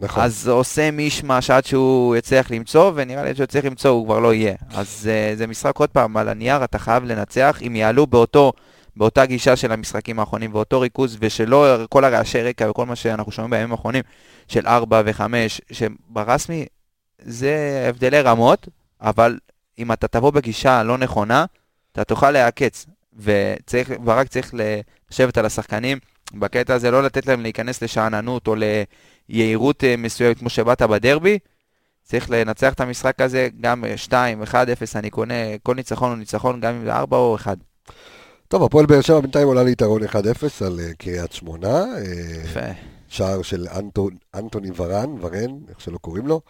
[0.00, 0.22] נכון.
[0.24, 4.34] אז עושה מישמש עד שהוא יצליח למצוא, ונראה לי שהוא יצליח למצוא, הוא כבר לא
[4.34, 4.54] יהיה.
[4.74, 8.52] אז uh, זה משחק, עוד פעם, על הנייר אתה חייב לנצח, אם יעלו באותו,
[8.96, 13.50] באותה גישה של המשחקים האחרונים, באותו ריכוז, ושלא כל הרעשי רקע וכל מה שאנחנו שומעים
[13.50, 14.02] בימים האחרונים,
[14.48, 15.22] של 4 ו-5,
[15.72, 16.66] שברסמי
[17.18, 18.68] זה הבדלי רמות,
[19.00, 19.38] אבל
[19.78, 21.44] אם אתה תבוא בגישה לא נכונה,
[21.92, 22.86] אתה תוכל להעקץ.
[23.16, 24.54] וצריך, ברק צריך
[25.10, 25.98] לשבת על השחקנים
[26.34, 28.54] בקטע הזה, לא לתת להם להיכנס לשאננות או
[29.28, 31.38] ליהירות אה, מסוימת כמו שבאת בדרבי.
[32.02, 36.60] צריך לנצח את המשחק הזה, גם 2, 1, 0, אני קונה, כל ניצחון הוא ניצחון,
[36.60, 37.58] גם אם זה 4 או 1.
[38.52, 40.06] טוב, הפועל באר שבע בינתיים עולה ליתרון 1-0
[40.66, 41.68] על אה, קריית שמונה.
[41.68, 42.02] אה,
[42.44, 42.60] יפה.
[43.08, 46.40] שער של אנטון, אנטוני ורן, ורן, איך שלא קוראים לו,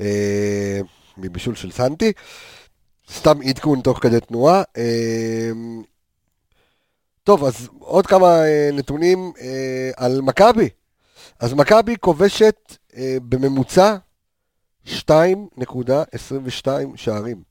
[0.00, 0.80] אה,
[1.18, 2.12] מבישול של סנטי.
[3.12, 4.62] סתם עדכון תוך כדי תנועה.
[4.76, 5.50] אה,
[7.24, 10.68] טוב, אז עוד כמה אה, נתונים אה, על מכבי.
[11.40, 13.96] אז מכבי כובשת אה, בממוצע
[14.86, 17.42] 2.22 שערים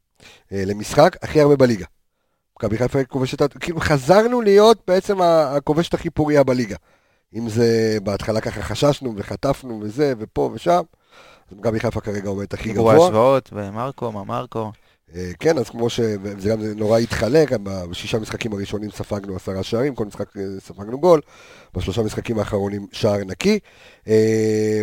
[0.51, 1.85] אה, למשחק, הכי הרבה בליגה.
[2.57, 6.75] מכבי חיפה כובשת, כאילו חזרנו להיות בעצם הכובשת הכי פוריה בליגה.
[7.35, 10.81] אם זה בהתחלה ככה חששנו וחטפנו וזה ופה ושם,
[11.51, 13.07] אז מכבי חיפה כרגע עומדת הכי דיברו גבוה.
[13.07, 14.71] השוואות, ומרקו, מה מרקו.
[15.15, 15.99] אה, כן, אז כמו ש...
[16.21, 21.21] וזה גם נורא התחלק, בשישה משחקים הראשונים ספגנו עשרה שערים, כל משחק אה, ספגנו גול,
[21.73, 23.59] בשלושה משחקים האחרונים שער נקי.
[24.07, 24.81] אה,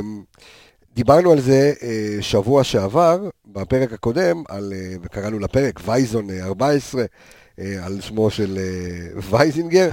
[0.95, 1.73] דיברנו על זה
[2.21, 7.07] שבוע שעבר, בפרק הקודם, על, וקראנו לפרק וייזון אה, 14, אה,
[7.59, 9.91] על שמו של אה, וייזינגר.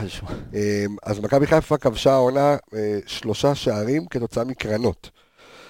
[0.54, 5.10] אה, אז מכבי חיפה כבשה העונה אה, שלושה שערים כתוצאה מקרנות.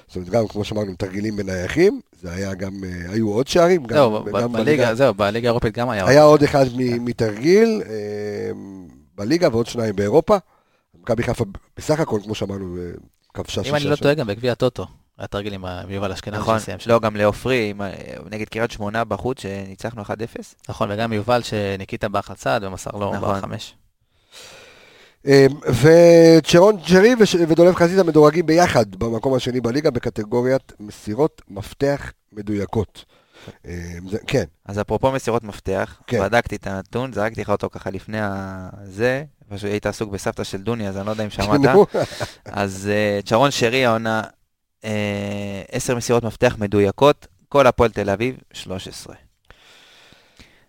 [0.07, 4.23] זאת אומרת, גם כמו שאמרנו, תרגילים בנייחים, זה היה גם, אה, היו עוד שערים, זהו,
[4.51, 6.07] בליגה, זהו, בליגה האירופית גם היה.
[6.07, 8.51] היה עוד אחד מ- מתרגיל אה,
[9.17, 10.37] בליגה ועוד שניים באירופה.
[11.01, 11.45] מכבי חיפה
[11.77, 12.81] בסך הכל, כמו שאמרנו, אה,
[13.33, 14.03] כבשה אם אני שישה לא שערים.
[14.03, 14.85] טועה, גם בגביע הטוטו.
[15.19, 16.89] היה תרגיל עם יובל אשכנזי נכון, שסיים שם.
[16.89, 17.73] לא, גם לעופרי,
[18.31, 20.05] נגד קריית שמונה בחוץ, שניצחנו 1-0.
[20.69, 23.37] נכון, וגם יובל שניקיטה באח לצד ומסר לו נכון.
[23.39, 23.75] בחמש.
[25.27, 25.45] אה,
[25.81, 33.05] וצ'רון ג'רי וש- ודולב חזיזה מדורגים ביחד במקום השני בליגה בקטגוריית מסירות מפתח מדויקות.
[33.65, 33.73] אה,
[34.09, 36.19] זה- כן, אז אפרופו מסירות מפתח, כן.
[36.21, 40.87] בדקתי את הנתון, זרקתי לך אותו ככה לפני הזה, פשוט היית עסוק בסבתא של דוני,
[40.89, 41.59] אז אני לא יודע אם שמעת.
[42.45, 42.89] אז
[43.21, 44.21] uh, צ'רון שרי העונה,
[44.83, 49.15] 10 מסירות מפתח מדויקות, כל הפועל תל אביב, 13.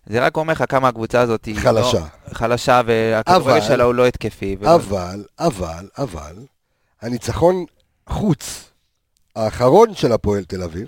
[0.05, 1.99] זה רק אומר לך כמה הקבוצה הזאת היא חלשה.
[1.99, 4.57] לא, חלשה, והכדורגל שלה הוא לא התקפי.
[4.59, 6.35] ולא- אבל, אבל, אבל,
[7.01, 7.65] הניצחון
[8.09, 8.69] חוץ
[9.35, 10.87] האחרון של הפועל תל אביב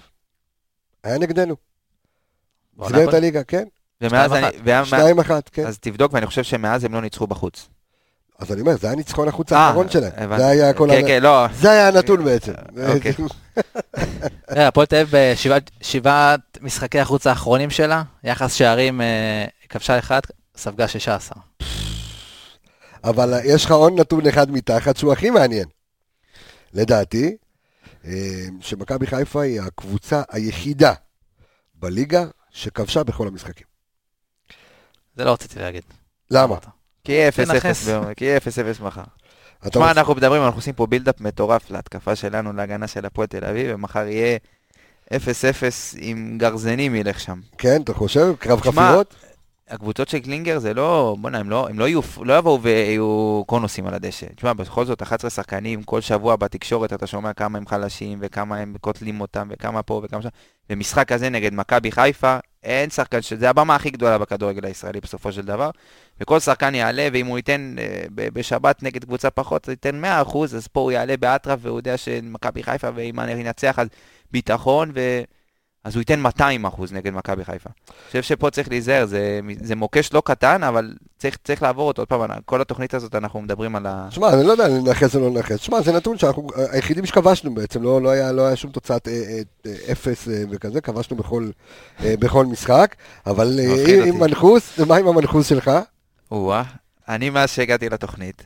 [1.03, 1.55] היה נגדנו.
[2.87, 3.13] סגר את.
[3.13, 3.63] הליגה, כן?
[4.01, 4.43] ומאז שתיים
[4.77, 5.67] אני, שתיים אחת, כן.
[5.67, 7.69] אז תבדוק, ואני חושב שמאז הם לא ניצחו בחוץ.
[8.43, 10.37] אז אני אומר, זה היה ניצחון החוץ אה, האחרון שלהם.
[10.37, 11.47] זה היה כל כן, ה- כן, לא.
[11.53, 12.53] זה היה הנתון בעצם.
[12.95, 13.13] אוקיי.
[14.57, 20.21] אה, הפועל תל אביב בשבעת שבעת משחקי החוץ האחרונים שלה, יחס שערים אה, כבשה אחד,
[20.57, 21.41] ספגה 16.
[23.03, 25.67] אבל יש לך עוד נתון אחד מתחת שהוא הכי מעניין.
[26.73, 27.37] לדעתי,
[28.59, 30.93] שמכבי חיפה היא הקבוצה היחידה
[31.75, 33.67] בליגה שכבשה בכל המשחקים.
[35.15, 35.83] זה לא רציתי להגיד.
[36.31, 36.55] למה?
[37.03, 37.87] כי יהיה 0-0 תנחס.
[37.87, 39.01] ביום- כי יהיה 0-0 מחר.
[39.69, 43.71] תשמע, אנחנו מדברים, אנחנו עושים פה בילדאפ מטורף להתקפה שלנו, להגנה של הפועל תל אביב,
[43.75, 44.37] ומחר יהיה
[45.13, 45.15] 0-0
[45.97, 47.39] עם גרזנים ילך שם.
[47.57, 48.33] כן, אתה חושב?
[48.39, 49.15] קרב חפירות?
[49.69, 53.87] הקבוצות של קלינגר זה לא, בוא'נה, הם לא, הם לא, יהיו, לא יבואו ויהיו קונוסים
[53.87, 54.25] על הדשא.
[54.35, 58.75] תשמע, בכל זאת 11 שחקנים, כל שבוע בתקשורת אתה שומע כמה הם חלשים, וכמה הם
[58.81, 60.29] קוטלים אותם, וכמה פה וכמה שם.
[60.69, 65.41] במשחק הזה נגד מכבי חיפה, אין שחקן, שזה הבמה הכי גדולה בכדורגל הישראלי בסופו של
[65.41, 65.69] דבר.
[66.21, 70.67] וכל שחקן יעלה, ואם הוא ייתן אה, בשבת נגד קבוצה פחות, הוא ייתן 100%, אז
[70.67, 73.87] פה הוא יעלה באטרף, והוא יודע שמכבי חיפה, ואם אני ינצח אז
[74.31, 75.21] ביטחון, ו...
[75.83, 77.69] אז הוא ייתן 200 אחוז נגד מכבי חיפה.
[77.89, 82.01] אני חושב שפה צריך להיזהר, זה, זה מוקש לא קטן, אבל צריך, צריך לעבור אותו.
[82.01, 84.07] עוד פעם, כל התוכנית הזאת אנחנו מדברים על ה...
[84.09, 85.59] שמע, אני לא יודע אם לנכס או לא לנכס.
[85.59, 89.13] שמע, זה נתון שאנחנו היחידים שכבשנו בעצם, לא, לא, היה, לא היה שום תוצאת אה,
[89.13, 91.49] אה, אה, אפס אה, וכזה, כבשנו בכל,
[92.03, 94.19] אה, בכל משחק, אבל אה, עם.
[94.19, 95.71] מנחוס, מה עם המנחוס שלך?
[96.31, 96.63] או-אה,
[97.09, 98.43] אני מאז שהגעתי לתוכנית,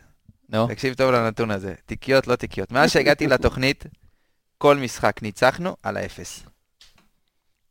[0.50, 2.72] נו, תקשיב טוב לנתון הזה, תיקיות לא תיקיות.
[2.72, 3.86] מאז שהגעתי לתוכנית,
[4.58, 6.47] כל משחק ניצחנו על האפס.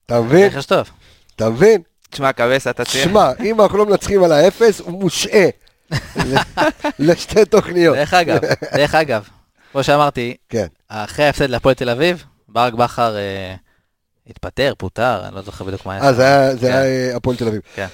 [0.07, 0.47] אתה מבין?
[0.47, 0.91] רכש טוב.
[1.37, 1.83] אתה מבין?
[2.11, 3.05] תשמע, קבס, אתה צריך...
[3.05, 5.47] שמע, אם אנחנו לא מנצחים על האפס, הוא מושעה
[6.99, 7.97] לשתי תוכניות.
[7.97, 8.39] דרך אגב,
[8.75, 9.29] דרך אגב,
[9.73, 10.67] כמו שאמרתי, כן.
[10.89, 13.55] אחרי ההפסד להפועל תל אביב, ברק בכר אה,
[14.27, 16.03] התפטר, פוטר, אני לא זוכר בדיוק מה היה.
[16.05, 16.73] אה, זה היה- כן.
[16.73, 17.61] אה, הפועל תל אביב.
[17.75, 17.87] כן.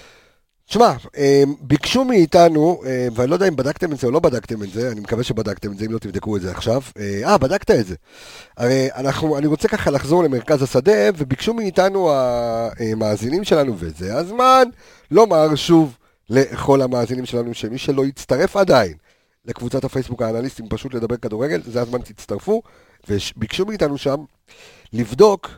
[0.67, 4.63] שמע, אה, ביקשו מאיתנו, אה, ואני לא יודע אם בדקתם את זה או לא בדקתם
[4.63, 6.83] את זה, אני מקווה שבדקתם את זה, אם לא תבדקו את זה עכשיו.
[6.99, 7.95] אה, אה, בדקת את זה.
[8.57, 14.65] הרי אנחנו, אני רוצה ככה לחזור למרכז השדה, וביקשו מאיתנו המאזינים שלנו, וזה הזמן
[15.11, 15.97] לומר שוב
[16.31, 18.93] לכל המאזינים שלנו, שמי שלא יצטרף עדיין
[19.45, 22.63] לקבוצת הפייסבוק האנליסטים, פשוט לדבר כדורגל, זה הזמן תצטרפו,
[23.09, 24.17] וביקשו מאיתנו שם
[24.93, 25.51] לבדוק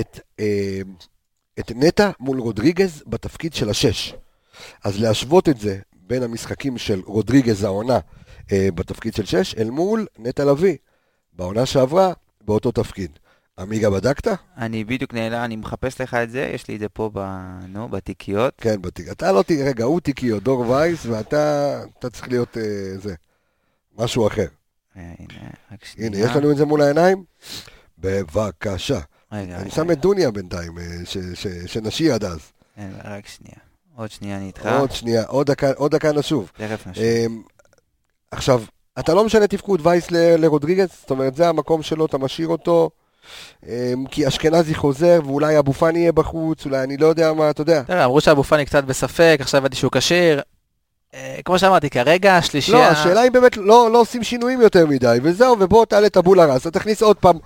[0.00, 0.80] את, אה,
[1.58, 4.14] את נטע מול רודריגז בתפקיד של השש.
[4.84, 7.98] אז להשוות את זה בין המשחקים של רודריגז העונה
[8.52, 10.76] אה, בתפקיד של שש, אל מול נטע לביא,
[11.32, 12.12] בעונה שעברה,
[12.44, 13.10] באותו תפקיד.
[13.58, 14.28] עמיגה בדקת?
[14.56, 17.18] אני בדיוק נעלה, אני מחפש לך את זה, יש לי את זה פה ב...
[17.68, 18.54] נו, בתיקיות.
[18.60, 19.08] כן, בתיק.
[19.10, 22.62] אתה לא תראה, רגע, הוא תיקיות, דור וייס, ואתה אתה צריך להיות אה,
[22.98, 23.14] זה,
[23.98, 24.46] משהו אחר.
[24.96, 26.08] אה, הנה, רק שנייה.
[26.10, 27.24] הנה, יש לנו את זה מול העיניים?
[27.98, 29.00] בבקשה.
[29.32, 32.40] רגע, אני רגע, שם את דוניה בינתיים, אה, ש- ש- שנשי עד אז.
[33.04, 33.56] רק שנייה.
[33.96, 34.66] עוד שנייה אני איתך.
[34.78, 36.50] עוד שנייה, עוד דקה- עוד דקה נשוב.
[36.56, 37.04] תכף נשוב.
[37.04, 37.42] אמ,
[38.30, 38.62] עכשיו,
[38.98, 42.90] אתה לא משנה תפקוד וייס לרודריגז, זאת אומרת, זה המקום שלו, אתה משאיר אותו,
[43.66, 43.70] אמ,
[44.10, 47.82] כי אשכנזי חוזר, ואולי אבו פאני יהיה בחוץ, אולי אני לא יודע מה, אתה יודע.
[47.82, 50.40] תראה, אמרו שאבו פאני קצת בספק, עכשיו הבנתי שהוא כשיר.
[51.14, 52.78] אה, כמו שאמרתי, כרגע השלישייה...
[52.78, 56.70] לא, השאלה היא באמת, לא לא עושים שינויים יותר מדי, וזהו, ובוא תעלה טבולה ראסה,
[56.70, 57.38] תכניס עוד פעם,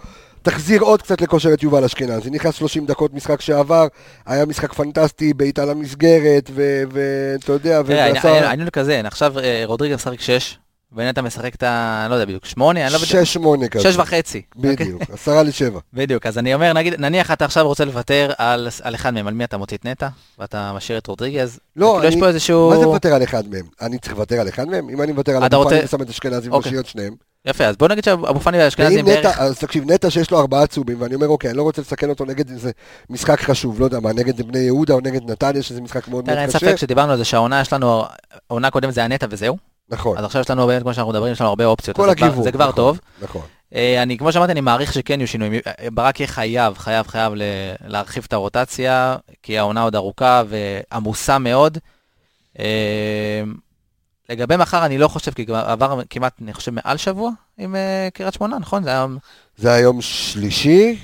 [0.43, 2.31] תחזיר עוד קצת לכושר את יובל אשכנזי.
[2.31, 3.87] נכנס 30 דקות משחק שעבר,
[4.27, 6.51] היה משחק פנטסטי, בעיטה למסגרת,
[6.91, 10.59] ואתה יודע, ועשה העניין הוא כזה, עכשיו אה, רודריגז משחק 6,
[10.93, 12.07] ונטע משחק את ה...
[12.11, 12.85] לא יודע בדיוק, 8?
[12.87, 13.23] אני לא בדיוק...
[13.67, 13.93] 6-8 כזה.
[13.93, 14.43] 6 וחצי.
[14.57, 14.73] אוקיי?
[14.77, 15.81] בדיוק, עשרה לשבע.
[15.95, 19.35] בדיוק, אז אני אומר, נגיד, נניח אתה עכשיו רוצה לוותר על, על אחד מהם, על
[19.35, 20.09] מי אתה מוציא את נטע,
[20.39, 22.71] ואתה משאיר את רודריגז, לא, כאילו יש אני- פה איזשהו...
[22.71, 23.65] מה זה מוותר על אחד מהם?
[23.81, 24.89] אני צריך לוותר על אחד מהם?
[24.89, 26.59] אם אני מוותר על אתה אבו רוצה- פאני ושם את אשכנזי אוקיי.
[26.69, 27.15] ומשאיר את שניהם.
[27.45, 29.39] יפה, אז בוא נגיד שאבו פאני ואשכנזי בערך...
[29.39, 32.25] אז תקשיב, נטע שיש לו ארבעה צהובים, ואני אומר, אוקיי, אני לא רוצה לסכן אותו
[32.25, 32.71] נגד איזה
[33.11, 36.39] משחק חשוב, לא יודע מה, נגד בני יהודה או נגד נתניה, שזה משחק מאוד מאוד
[36.39, 36.59] אין קשה.
[36.59, 38.05] ספק שדיברנו על זה שהעונה יש לנו,
[38.51, 39.57] העונה הקודמת זה היה נטע וזהו,
[39.91, 42.17] נכון, אז עכשיו יש לנו באמת, כמו שאנחנו מדברים, יש לנו הרבה אופציות, כל אז
[42.43, 43.01] זה כבר- נכון, טוב.
[43.23, 43.43] נכון.
[43.75, 45.55] אה, אני, כמו שאמרתי, אני מעריך שכן יהיו שינויים.
[45.67, 47.33] אה, ברק יהיה חייב, חייב, חייב
[47.87, 51.79] להרחיב את הרוטציה, כי העונה עוד ארוכה ועמוסה מאוד.
[52.59, 53.43] אה,
[54.31, 57.75] לגבי מחר, אני לא חושב, כי כבר עבר כמעט, אני חושב, מעל שבוע עם
[58.15, 58.83] קריית שמונה, נכון?
[58.83, 59.07] זה היה...
[59.57, 60.99] זה היום שלישי,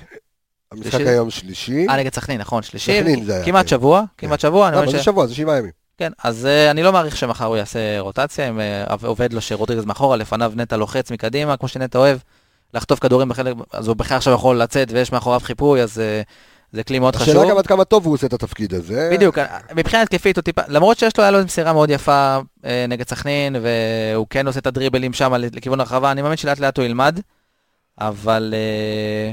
[0.73, 1.01] המשחק?
[1.01, 1.87] היום שלישי.
[1.89, 3.01] אה, נגד סכנין, נכון, שלישי.
[3.01, 3.69] סכנין זה היה, כמעט כן.
[3.69, 4.69] שבוע, כמעט שבוע.
[4.69, 5.84] אני לא, אבל זה שבוע, זה שבעה ימים.
[5.99, 9.85] כן, אז אה, אני לא מעריך שמחר הוא יעשה רוטציה, אם אה, עובד לו שרודריגז
[9.85, 12.19] מאחורה, לפניו נטע לוחץ מקדימה, כמו שנטע אוהב,
[12.75, 16.23] לחטוף כדורים בחלק, אז הוא בכלל עכשיו יכול לצאת ויש מאחוריו חיפוי, אז אה,
[16.73, 17.37] זה כלי מאוד חשוב.
[17.37, 19.11] השאלה גם עד כמה טוב הוא עושה את התפקיד הזה.
[19.13, 19.39] בדיוק,
[19.77, 23.57] מבחינה התקפית הוא טיפה, למרות שיש לו, היה לו מסירה מאוד יפה אה, נגד סכנין,
[23.63, 27.21] והוא כן עושה את הדריבלים שם לכיוון הרחבה, אני מאמין שלאט לאט הוא ילמד,
[27.99, 29.33] אבל אה,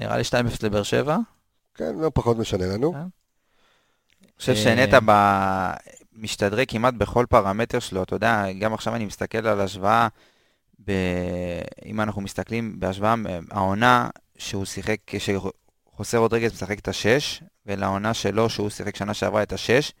[0.00, 1.16] נראה לי 2-0 לבאר שבע.
[1.74, 2.92] כן, לא פחות משנה לנו.
[2.94, 3.17] אה.
[4.38, 5.72] חושב שנטע ב-
[6.12, 10.08] משתדרג כמעט בכל פרמטר שלו, אתה יודע, גם עכשיו אני מסתכל על השוואה,
[10.86, 10.92] ב...
[11.86, 13.14] אם אנחנו מסתכלים בהשוואה,
[13.50, 14.08] העונה
[14.38, 19.92] שהוא שיחק, שחוסה רודריגז משחק את השש, ולעונה שלו שהוא שיחק שנה שעברה את השש,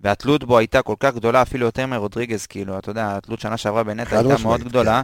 [0.00, 3.82] והתלות בו הייתה כל כך גדולה, אפילו יותר מרודריגז, כאילו, אתה יודע, התלות שנה שעברה
[3.82, 5.02] בנטע הייתה מאוד גדולה,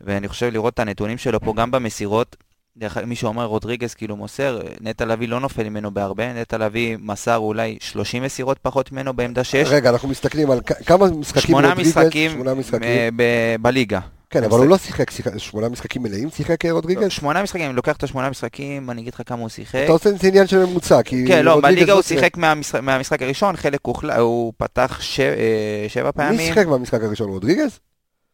[0.00, 2.36] ואני חושב לראות את הנתונים שלו פה גם במסירות,
[2.78, 6.96] דרך אגב, מישהו אומר רודריגז כאילו מוסר, נטע לביא לא נופל ממנו בהרבה, נטע לביא
[7.00, 9.54] מסר אולי 30 מסירות פחות ממנו בעמדה 6.
[9.54, 11.88] רגע, אנחנו מסתכלים על כמה משחקים שמונה רודריגז?
[11.98, 13.16] משחקים, שמונה משחקים.
[13.60, 14.00] בליגה.
[14.30, 17.10] כן, אבל הוא לא שיחק, שמונה משחקים מלאים שיחק אה, רודריגז?
[17.10, 19.80] שמונה משחקים, אני לוקח את השמונה משחקים, אני אגיד לך כמה הוא שיחק.
[19.84, 21.24] אתה עושה את זה עניין של ממוצע, כי...
[21.28, 22.36] כן, לא, בליגה הוא שיחק.
[22.36, 23.80] מהמשחק- מהמשחק הראשון, חלק
[24.18, 26.40] הוא פתח אה, שבע מי פעמים.
[26.40, 27.78] שיחק במשחק הראשון, רודריגז?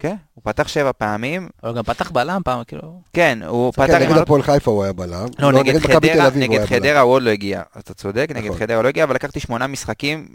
[0.02, 1.48] כן, הוא פתח שבע פעמים.
[1.62, 3.00] הוא גם פתח בלם פעם, כאילו...
[3.12, 3.94] כן, הוא פתח...
[3.94, 5.26] נגד לא הפועל חיפה הוא היה בלם.
[5.38, 6.64] לא, נגד חדרה, הוא נגד.
[6.64, 7.62] חדרה הוא עוד לא הגיע.
[7.78, 8.58] אתה צודק, נגד נכון.
[8.58, 10.26] חדרה הוא לא הגיע, אבל לקחתי שמונה משחקים,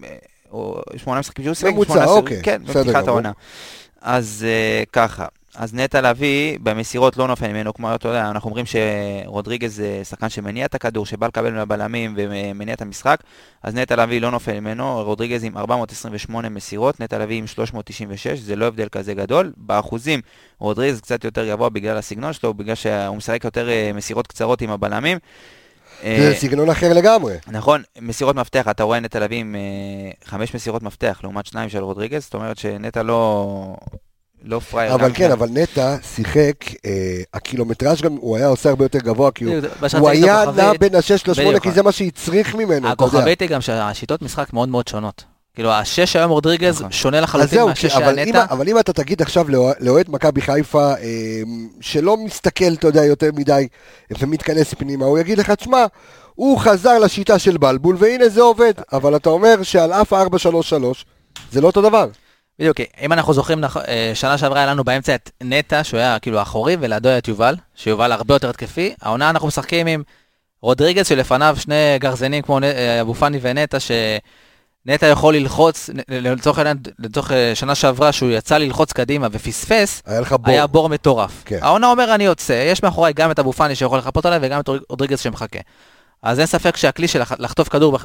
[0.53, 0.59] אה,
[0.97, 3.07] שמונה משחקים שהוא שיחק, ממוצע, שמונה אוקיי, כן, בפתיחת.
[3.07, 3.31] העונה.
[4.01, 5.25] אז אה, ככה,
[5.57, 10.29] אז נטע לביא במסירות לא נופל ממנו, כמו אתה יודע, אנחנו אומרים שרודריגז זה שחקן
[10.29, 13.19] שמניע את הכדור, שבא לקבל מהבלמים ומניע את המשחק,
[13.63, 18.55] אז נטע לביא לא נופל ממנו, רודריגז עם 428 מסירות, נטע לביא עם 396, זה
[18.55, 19.53] לא הבדל כזה גדול.
[19.57, 20.21] באחוזים,
[20.59, 24.69] רודריגז קצת יותר גבוה בגלל הסגנון שלו, בגלל שהוא משחק יותר אה, מסירות קצרות עם
[24.69, 25.17] הבלמים.
[26.01, 27.35] זה אה, סגנון אחר לגמרי.
[27.47, 31.83] נכון, מסירות מפתח, אתה רואה נטע לביא עם אה, חמש מסירות מפתח לעומת שניים של
[31.83, 33.75] רודריגז, זאת אומרת שנטע לא,
[34.43, 34.93] לא פראייר.
[34.95, 36.53] אבל כן, אבל נטע שיחק,
[36.85, 36.91] אה,
[37.33, 40.71] הקילומטראז' גם הוא היה עושה הרבה יותר גבוה, כי הוא- היה נע.
[40.79, 41.63] בין השש לשמונה, בדיוק.
[41.63, 43.17] כי זה מה שהצריך ממנו, אתה יודע.
[43.17, 45.23] הכוכבית היא גם שהשיטות משחק מאוד מאוד שונות.
[45.55, 46.91] כאילו, השש היום רודריגז נכון.
[46.91, 48.45] שונה לחלוטין מהשש של אם- נטע.
[48.49, 51.41] אבל אם אתה תגיד עכשיו לאוה- לאוהד מכבי חיפה, אה,
[51.81, 53.67] שלא מסתכל, אתה יודע, יותר מדי,
[54.19, 55.85] ומתכנס פנימה, הוא יגיד לך, תשמע,
[56.35, 58.73] הוא חזר לשיטה של בלבול, והנה זה עובד.
[58.93, 61.05] אבל אתה אומר שעל אף ה-4-3-3,
[61.51, 62.07] זה לא אותו דבר.
[62.59, 66.19] בדיוק, אם אנחנו זוכרים, נכ- אה, שנה שעברה היה לנו באמצע את נטע, שהוא היה
[66.19, 68.93] כאילו האחורי, ולידו היה את יובל, שיובל הרבה יותר התקפי.
[69.01, 70.03] העונה אנחנו משחקים עם
[70.61, 77.31] רודריגז, שלפניו שני גרזנים כמו אה, אבו פאני ונטע, שנטע יכול ללחוץ, לצורך העניין, לצורך
[77.31, 80.49] אה, שנה שעברה, שהוא יצא ללחוץ קדימה ופספס, היה לך בור.
[80.53, 81.43] היה בור מטורף.
[81.45, 81.59] כן.
[81.61, 84.69] העונה אומר אני יוצא, יש מאחוריי גם את אבו פאני שיכול לחפות עליי וגם את
[84.89, 85.59] רודריגז שמחכה.
[86.21, 87.97] אז אין ספק שהכלי של לח- לחטוף כדור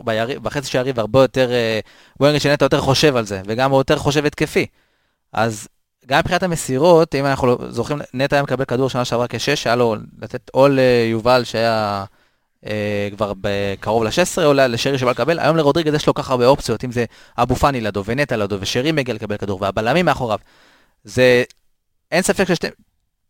[0.42, 1.80] בחצי של היריב הרבה יותר, אה,
[2.16, 4.66] בוא נגיד שנטע יותר חושב על זה, וגם הוא יותר חושב התקפי.
[5.32, 5.68] אז
[6.06, 9.76] גם מבחינת המסירות, אם אנחנו לא- זוכרים, נטע היה מקבל כדור שנה שעברה כשש, היה
[9.76, 12.04] לו לתת או ליובל שהיה
[12.66, 13.32] אה, כבר
[13.80, 17.04] קרוב ל-16, או לשרי שבא לקבל, היום לרודריגז יש לו כך הרבה אופציות, אם זה
[17.38, 20.38] אבו פאני לידו ונטע לידו ושרי מגיע לקבל כדור והבלמים מאחוריו.
[21.04, 21.42] זה,
[22.12, 22.46] אין ספק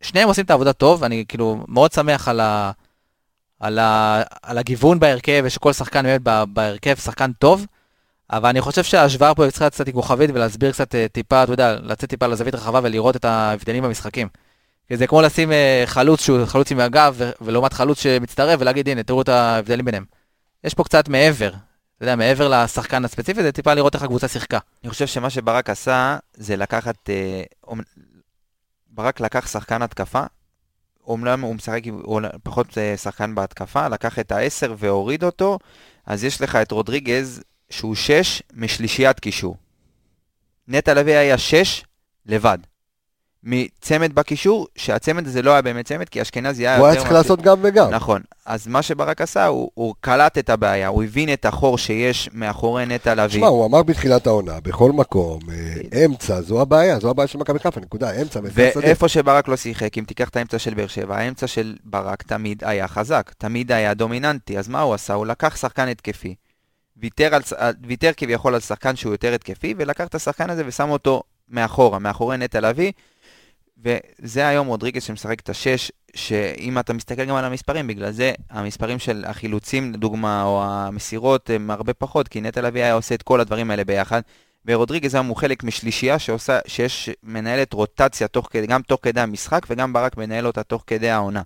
[0.03, 2.71] ששניהם עושים את העבודה טוב, אני כאילו מאוד שמח על, ה,
[3.63, 6.21] על, ה, על הגיוון בהרכב, ושכל שחקן באמת
[6.53, 7.65] בהרכב שחקן טוב,
[8.31, 11.75] אבל אני חושב שההשוואה פה צריכה קצת עם כוכבית ולהסביר קצת אה, טיפה, אתה יודע,
[11.81, 14.27] לצאת טיפה לזווית רחבה ולראות את ההבדלים במשחקים.
[14.87, 19.03] כי זה כמו לשים אה, חלוץ שהוא חלוץ עם הגב, ולעומת חלוץ שמצטרף ולהגיד, הנה,
[19.03, 20.05] תראו את ההבדלים ביניהם.
[20.63, 24.59] יש פה קצת מעבר, אתה יודע, מעבר לשחקן הספציפי, זה טיפה לראות איך הקבוצה שיחקה.
[24.83, 27.43] אני חושב שמה שברק עשה זה לקחת, אה,
[28.87, 30.23] ברק לקח שחקן התקפה,
[31.07, 31.81] אומנם הוא משחק
[32.43, 35.59] פחות אה, שחקן בהתקפה, לקח את העשר והוריד אותו,
[36.05, 39.57] אז יש לך את רודריגז שהוא שש משלישיית קישור.
[40.67, 41.85] נטע לביא היה שש
[42.25, 42.57] לבד.
[43.43, 47.11] מצמד בקישור, שהצמד הזה לא היה באמת צמד, כי אשכנזי היה הוא היה יותר צריך
[47.13, 47.89] מפסיד- לעשות גם וגם.
[47.89, 48.21] נכון.
[48.45, 52.85] אז מה שברק עשה, הוא, הוא קלט את הבעיה, הוא הבין את החור שיש מאחורי
[52.85, 53.39] נטע לביא.
[53.39, 55.39] שמע, הוא אמר בתחילת העונה, בכל מקום,
[55.93, 58.39] אה, אמצע, זו הבעיה, זו הבעיה של מכבי חיפה, נקודה, אמצע.
[58.53, 62.63] ואיפה שברק לא שיחק, אם תיקח את האמצע של באר שבע, האמצע של ברק תמיד
[62.65, 65.13] היה חזק, תמיד היה דומיננטי, אז מה הוא עשה?
[65.13, 66.35] הוא לקח שחקן התקפי,
[66.97, 71.23] ויתר, על- ויתר כביכול על שחקן שהוא יותר התקפי, ולקח את השחקן הזה ושם אותו
[71.49, 72.91] מאחורה, מאחורי נטע לביא,
[73.83, 78.99] וזה היום רודריגז שמשחק את השש, שאם אתה מסתכל גם על המספרים, בגלל זה המספרים
[78.99, 83.39] של החילוצים, לדוגמה, או המסירות, הם הרבה פחות, כי נטע לביא היה עושה את כל
[83.39, 84.21] הדברים האלה ביחד.
[84.65, 89.93] ורודריגז היום הוא חלק משלישייה שעושה, שיש, מנהלת רוטציה תוך גם תוך כדי המשחק וגם
[89.93, 91.41] ברק מנהל אותה תוך כדי העונה.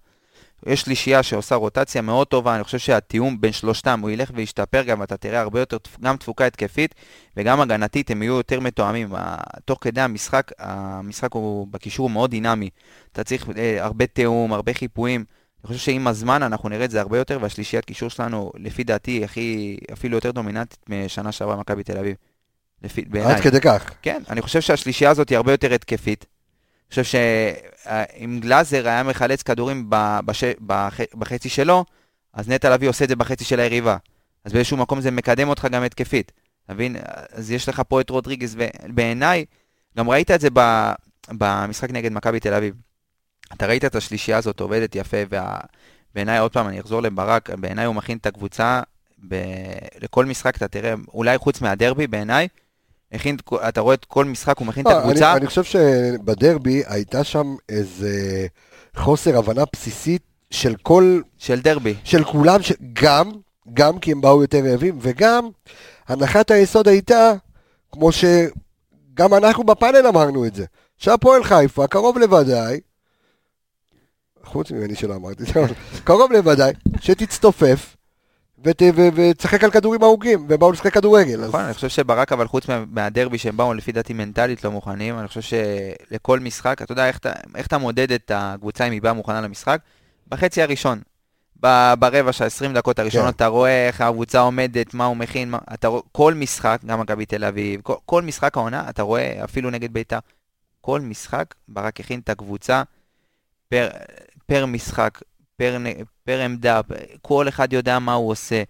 [0.65, 5.03] יש שלישייה שעושה רוטציה מאוד טובה, אני חושב שהתיאום בין שלושתם הוא ילך וישתפר גם,
[5.03, 6.95] אתה תראה הרבה יותר, גם תפוקה התקפית
[7.37, 9.09] וגם הגנתית, הם יהיו יותר מתואמים.
[9.65, 12.69] תוך כדי המשחק, המשחק הוא בקישור מאוד דינמי.
[13.11, 15.25] אתה צריך אה, הרבה תיאום, הרבה חיפויים.
[15.63, 19.23] אני חושב שעם הזמן אנחנו נראה את זה הרבה יותר, והשלישיית קישור שלנו, לפי דעתי,
[19.23, 22.15] הכי, אפילו יותר דומיננטית משנה שעברה במכבי תל אביב.
[22.83, 23.35] לפי, בעיניי.
[23.35, 23.91] עד כדי כך.
[24.01, 26.25] כן, אני חושב שהשלישייה הזאת היא הרבה יותר התקפית.
[26.87, 29.85] אני חושב שאם גלאזר היה מחלץ כדורים
[30.25, 30.43] בש...
[30.59, 30.99] בח...
[31.15, 31.85] בחצי שלו,
[32.33, 33.97] אז נטע לביא עושה את זה בחצי של היריבה.
[34.45, 36.31] אז באיזשהו מקום זה מקדם אותך גם התקפית.
[36.65, 36.95] אתה מבין?
[37.31, 39.45] אז יש לך פה את רודריגז, ובעיניי,
[39.97, 40.91] גם ראית את זה ב...
[41.31, 42.75] במשחק נגד מכבי תל אביב.
[43.53, 47.95] אתה ראית את השלישייה הזאת עובדת יפה, ובעיניי, עוד פעם, אני אחזור לברק, בעיניי הוא
[47.95, 48.81] מכין את הקבוצה,
[49.27, 49.35] ב...
[50.01, 52.47] לכל משחק אתה תראה, אולי חוץ מהדרבי, בעיניי,
[53.11, 53.37] הכין,
[53.67, 55.33] אתה רואה את כל משחק, הוא מכין את לא, אני- הקבוצה.
[55.37, 58.47] אני חושב שבדרבי הייתה שם איזה
[58.95, 61.93] חוסר הבנה בסיסית של כל, של דרבי.
[62.03, 63.31] של כולם, ש- גם,
[63.73, 65.49] גם כי הם באו יותר רעבים, וגם
[66.07, 67.33] הנחת היסוד הייתה,
[67.91, 70.65] כמו שגם אנחנו בפאנל אמרנו את זה,
[70.97, 72.79] שהפועל חיפה, קרוב לוודאי,
[74.45, 75.43] חוץ ממני שלא אמרתי
[76.03, 77.96] קרוב לוודאי, שתצטופף
[78.63, 81.43] ותשחק על כדורים ארוכים, ובאו לשחק כדורגל.
[81.43, 84.71] אז- נכון, אני חושב שברק, אבל חוץ מה- מהדרבי שהם באו לפי דעתי מנטלית לא
[84.71, 87.19] מוכנים, אני חושב שלכל משחק, אתה יודע איך
[87.55, 89.79] איך אתה מודד את הקבוצה אם היא באה מוכנה למשחק?
[90.27, 91.01] בחצי הראשון.
[91.63, 93.35] ב- ברבע של ה-20 דקות הראשונות, כן.
[93.35, 97.25] אתה רואה איך הקבוצה עומדת, מה הוא מכין, מה, אתה רואה, כל משחק, גם מכבי
[97.25, 100.19] תל אביב, כל, כל משחק העונה, אתה רואה אפילו נגד בית"ר,
[100.81, 102.83] כל משחק, ברק הכין את הקבוצה
[103.69, 103.89] פר,
[104.45, 105.19] פר משחק,
[105.57, 105.77] פר,
[106.27, 106.81] פר עמדה,
[107.21, 108.63] כל אחד יודע מה הוא עושה,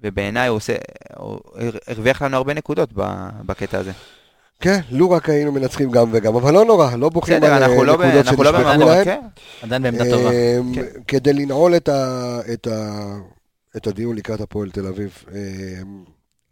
[0.00, 0.72] ובעיניי הוא עושה,
[1.16, 2.90] הוא הר- הרוויח לנו הרבה נקודות
[3.46, 3.92] בקטע הזה.
[4.60, 7.74] כן, לו רק היינו מנצחים גם וגם, אבל לא נורא, לא בוכים על אה, לא,
[7.74, 8.00] נקודות
[8.44, 9.04] לא במקום, להם.
[9.04, 9.20] כן.
[9.62, 10.30] עדיין בעמדה טובה.
[10.30, 10.82] אמ, כן.
[11.08, 11.88] כדי לנעול את,
[13.86, 16.04] הדיון לקראת הפועל תל אביב, אמ,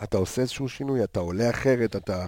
[0.02, 2.26] אתה עושה איזשהו שינוי, אתה עולה אחרת, אתה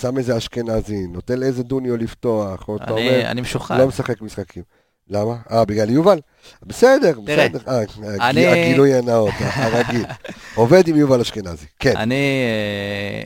[0.00, 3.78] שם איזה אשכנזי, נותן לאיזה דוניו לפתוח, או אתה אומר, אני אני משוחרר.
[3.78, 4.62] לא משחק משחקים.
[5.10, 5.34] למה?
[5.50, 6.18] אה, בגלל יובל?
[6.62, 7.58] בסדר, בסדר.
[7.68, 7.88] אה, הג-
[8.20, 10.04] אני- הגילוי הנאות, הרגיל.
[10.54, 11.96] עובד עם יובל אשכנזי, כן.
[11.96, 12.14] אני...
[12.46, 13.22] אה,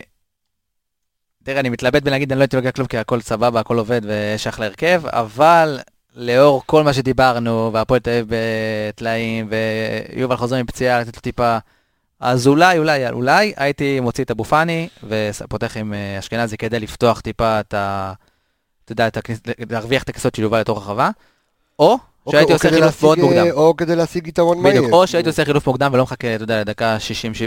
[1.45, 4.01] תראה, אני מתלבט בין להגיד, אני לא הייתי לוקח כלום, כי הכל סבבה, הכל עובד
[4.05, 5.79] ויש אחלה הרכב, אבל
[6.15, 8.27] לאור כל מה שדיברנו, והפועל תל אביב
[8.89, 9.49] בטלאים,
[10.17, 11.59] ויובל חוזר מפציעה, לתת לו טיפה,
[12.21, 17.21] אז אולי, אולי, אולי הייתי מוציא את אבו פאני, ופותח עם אה, אשכנזי כדי לפתוח
[17.21, 18.13] טיפה את ה...
[18.85, 19.09] אתה יודע.
[19.71, 21.11] להרוויח את הכניסות של יובל לתוך הרחבה,
[21.81, 23.47] או או- שהייתי עושה חילוף מאוד מוקדם.
[23.47, 24.77] אה, או כדי להשיג יתרון מהיר.
[24.77, 26.97] בדיוק, או שהייתי עושה חילוף מוקדם ולא מחכה, אתה יודע, לדקה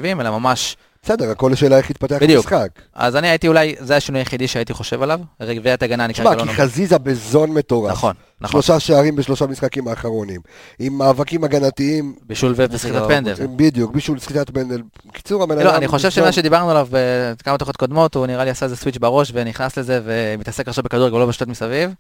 [0.03, 0.77] 60-70, אלא ממש...
[1.03, 2.53] בסדר, הכל השאלה איך בדיוק.
[2.53, 2.69] המשחק.
[2.93, 6.35] אז אני הייתי אולי, זה השינוי היחידי שהייתי חושב עליו, רביעיית הגנה אני תשמע, כרגע
[6.35, 6.41] לא...
[6.41, 6.63] כי נוגע.
[6.63, 7.91] חזיזה בזון מטורף.
[7.91, 8.51] נכון, נכון.
[8.51, 10.41] שלושה שערים בשלושה משחקים האחרונים.
[10.79, 13.33] עם מאבקים הגנתיים, בישול וסחיטת לא, פנדל.
[13.55, 14.81] בדיוק, בישול סחיטת פנדל.
[15.05, 15.65] בקיצור, הבן אדם...
[15.65, 16.09] לא, אני חושב.
[16.09, 20.01] שמה שדיברנו עליו בכמה תוכניות קודמות, הוא נראה לי עשה איזה סוויץ' בראש ונכנס לזה
[20.05, 21.91] ומתעסק עכשיו בכדורגל, לא בשטות מסביב.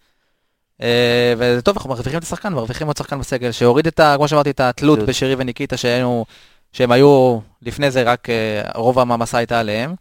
[0.81, 4.13] אה, וזה טוב, אנחנו מרוויחים את השחקן, מרוויחים עוד שחקן בסגל, שהוריד את ה...
[4.17, 5.09] כמו שאמרתי, את התלות תלות.
[5.09, 6.25] בשירי וניקיטה, שהיינו...
[6.71, 9.95] שהם היו, לפני זה רק אה, רוב המעמסה הייתה עליהם.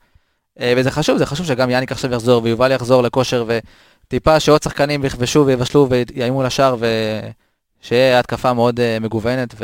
[0.60, 3.46] אה, וזה חשוב, זה חשוב שגם יאניק עכשיו יחזור ויובל יחזור לכושר
[4.06, 6.76] וטיפה שעוד שחקנים יכבשו ויבשלו ויאיימו לשער
[7.82, 9.54] ושיהיה התקפה מאוד אה, מגוונת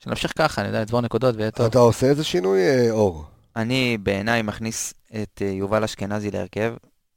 [0.00, 1.66] ושנמשיך ככה, אני יודע, לצבור נקודות ויהיה טוב.
[1.66, 3.24] אתה עושה איזה שינוי, אה, אור?
[3.56, 6.74] אני בעיניי מכניס את אה, יובל אשכנזי להרכב.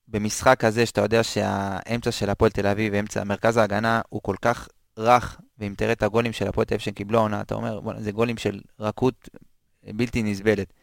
[0.08, 4.68] במשחק הזה שאתה יודע שהאמצע של הפועל תל אביב ואמצע מרכז ההגנה הוא כל כך
[4.98, 8.12] רך, ואם תראה את הגולים של הפועל תל אביב שהם קיבלו העונה, אתה אומר, זה
[8.12, 9.30] גולים של רכות
[9.84, 10.74] בלתי נסבלת.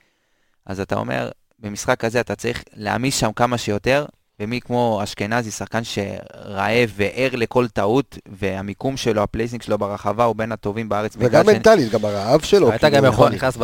[0.66, 4.06] אז אתה אומר, במשחק הזה אתה צריך להעמיס שם כמה שיותר,
[4.42, 10.36] ומי כמו אשכנזי, שחקן שרעב וער לכל טעות, והמיקום שלו, ה placing שלו ברחבה הוא
[10.36, 11.16] בין הטובים בארץ.
[11.18, 12.70] וגם מנטלית, גם הרעב שלו.
[12.70, 13.34] הייתה כאילו, גם יכול, נכון.
[13.34, 13.58] נכנס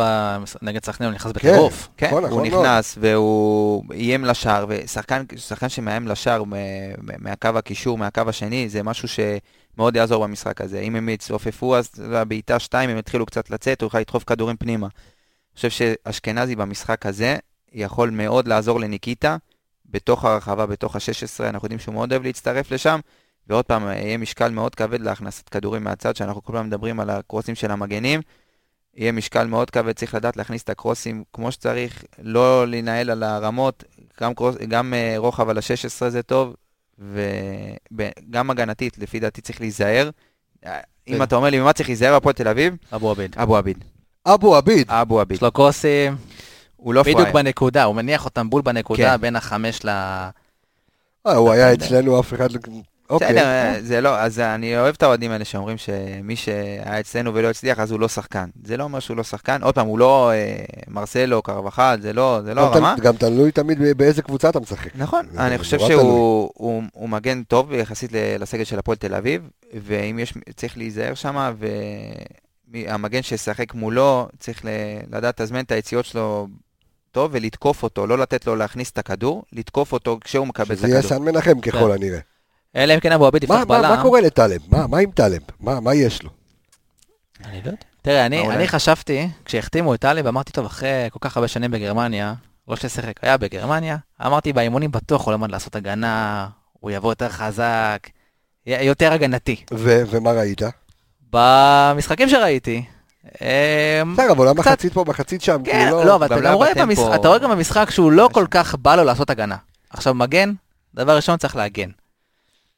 [0.61, 1.49] נגד סכנין, הוא נכנס כן.
[1.49, 1.89] בטירוף.
[1.97, 2.65] כן, נכון, הוא נכון מאוד.
[2.65, 6.43] נכנס והוא איים לשער, ושחקן שחקן שמאיים לשער
[7.19, 10.79] מהקו הקישור, מהקו השני, זה משהו שמאוד יעזור במשחק הזה.
[10.79, 11.89] אם הם יצופפו אז
[12.27, 14.87] בעיטה שתיים, הם יתחילו קצת לצאת, הוא יוכל לדחוף כדורים פנימה.
[14.87, 17.37] אני חושב שאשכנזי במשחק הזה
[17.73, 19.37] יכול מאוד לעזור לניקיטה
[19.91, 22.99] בתוך הרחבה, בתוך ה-16, אנחנו יודעים שהוא מאוד אוהב להצטרף לשם,
[23.47, 27.55] ועוד פעם, יהיה משקל מאוד כבד להכנסת כדורים מהצד, שאנחנו כל הזמן מדברים על הקרוסים
[27.55, 28.21] של המגנים.
[28.95, 33.83] יהיה משקל מאוד כבד, צריך לדעת להכניס את הקרוסים כמו שצריך, לא לנהל על הרמות,
[34.21, 36.55] גם, קרוס, גם uh, רוחב על ה-16 זה טוב,
[36.99, 40.09] וגם הגנתית, לפי דעתי צריך להיזהר.
[40.65, 41.23] אה, אם כן.
[41.23, 43.35] אתה אומר לי ממה צריך להיזהר בהפועל תל אביב, אבו עביד.
[43.37, 43.83] אבו עביד.
[44.25, 44.91] אבו עביד.
[44.91, 45.35] אבו עביד.
[45.35, 46.15] יש לו קרוסים,
[46.81, 47.33] הוא לא בדיוק פראייר.
[47.33, 49.21] בנקודה, הוא מניח אותם בול בנקודה, כן.
[49.21, 49.89] בין החמש ל...
[49.89, 50.31] אה,
[51.35, 52.51] הוא היה אצלנו, אף אחד...
[52.51, 52.59] לא-
[53.09, 53.27] אוקיי.
[53.27, 57.79] בסדר, זה לא, אז אני אוהב את האוהדים האלה שאומרים שמי שהיה אצלנו ולא הצליח,
[57.79, 58.49] אז הוא לא שחקן.
[58.63, 59.63] זה לא אומר שהוא לא שחקן.
[59.63, 60.55] עוד פעם, הוא לא אה,
[60.87, 62.95] מרסלו, קרבחל, זה לא, זה לא הרמה.
[63.01, 64.95] גם תלוי תמיד באיזה קבוצה אתה משחק.
[64.95, 66.01] נכון, אני חושב שהוא
[66.53, 71.13] הוא, הוא מגן טוב יחסית ל- לסגל של הפועל תל אביב, ואם יש, צריך להיזהר
[71.13, 71.51] שם,
[72.73, 74.69] והמגן שישחק מולו, צריך ל-
[75.17, 76.47] לדעת לתזמן את היציאות שלו
[77.11, 80.87] טוב ולתקוף אותו, לא לתת לו להכניס את הכדור, לתקוף אותו כשהוא מקבל את שזה
[80.87, 81.17] יהיה הכדור.
[81.17, 81.91] סן מנחם ככל כן.
[81.91, 82.19] הנראה.
[82.75, 83.89] אלא אם כן אבו עביד יפתח מה בלם.
[83.89, 84.61] מה קורה לטלב?
[84.87, 85.41] מה עם טלב?
[85.59, 86.29] מה מה יש לו?
[87.45, 87.71] אני לא יודע.
[88.01, 92.33] תראה, אני, חשבתי, כשהחתימו את טלב, אמרתי, טוב, אחרי כל כך הרבה שנים בגרמניה,
[92.67, 98.07] לא ששיחק, היה בגרמניה, אמרתי, באימונים בטוח הוא למד לעשות הגנה, הוא יבוא יותר חזק,
[98.65, 99.63] יותר הגנתי.
[99.73, 100.61] ו- ומה ראית?
[101.33, 102.83] במשחקים שראיתי,
[103.25, 105.61] בסדר, אבל הוא קצת- מחצית פה, מחצית שם.
[105.63, 107.15] כן, כאילו לא, אבל אתה לא רואה היה.
[107.15, 109.55] אתה רואה גם במשחק שהוא לא כל כך בא לו לעשות הגנה.
[109.89, 110.51] עכשיו, מגן,
[110.95, 111.89] דבר ראשון צריך להגן.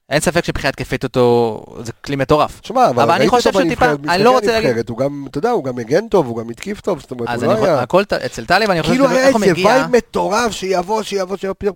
[0.10, 2.60] אין ספק שמבחינה התקפית אותו, זה כלי מטורף.
[2.60, 5.50] תשמע, אבל אבל אני חושב שהוא טיפה- אני לא רוצה להגיד- הוא גם, אתה יודע,
[5.50, 7.80] הוא גם הגן טוב, הוא גם התקיף טוב, זאת אומרת, אז הוא לא היה...
[7.80, 9.38] הכל, ט- אצל טלב אני חושב כאילו היה איזה.
[9.56, 11.76] vibe מטורף שיבוא, שיבוא, שיבוא, פתאום...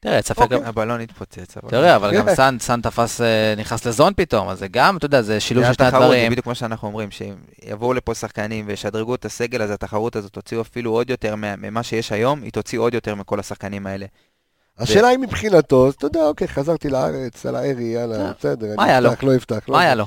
[0.00, 0.58] תראה, ספק אוקיי.
[0.58, 0.64] גם...
[0.66, 1.56] הבלון התפוצץ.
[1.56, 2.34] אבל- תראה, אבל גם.
[2.34, 5.72] סאן, סאן תפס, אה, נכנס לזון פתאום, אז זה גם, אתה יודע, זה שילוב של
[5.72, 6.32] שני התחרות, זה הדברים.
[6.32, 10.92] בדיוק מה שאנחנו אומרים, שיבואו לפה שחקנים וישדרגו את הסגל, אז התחרות הזאת תוציאו אפילו
[10.92, 14.06] עוד יותר מה- ממה שיש היום, היא תוציא עוד יותר מכל השחקנים האלה.
[14.78, 18.90] השאלה היא מבחינתו, אז אתה יודע, אוקיי, חזרתי לארץ, על הארי, יאללה, בסדר, מה אני
[18.90, 19.12] היה לו?
[19.12, 19.68] אפתח, לא אפתח.
[19.68, 19.94] לא מה היה.
[19.94, 20.06] לו?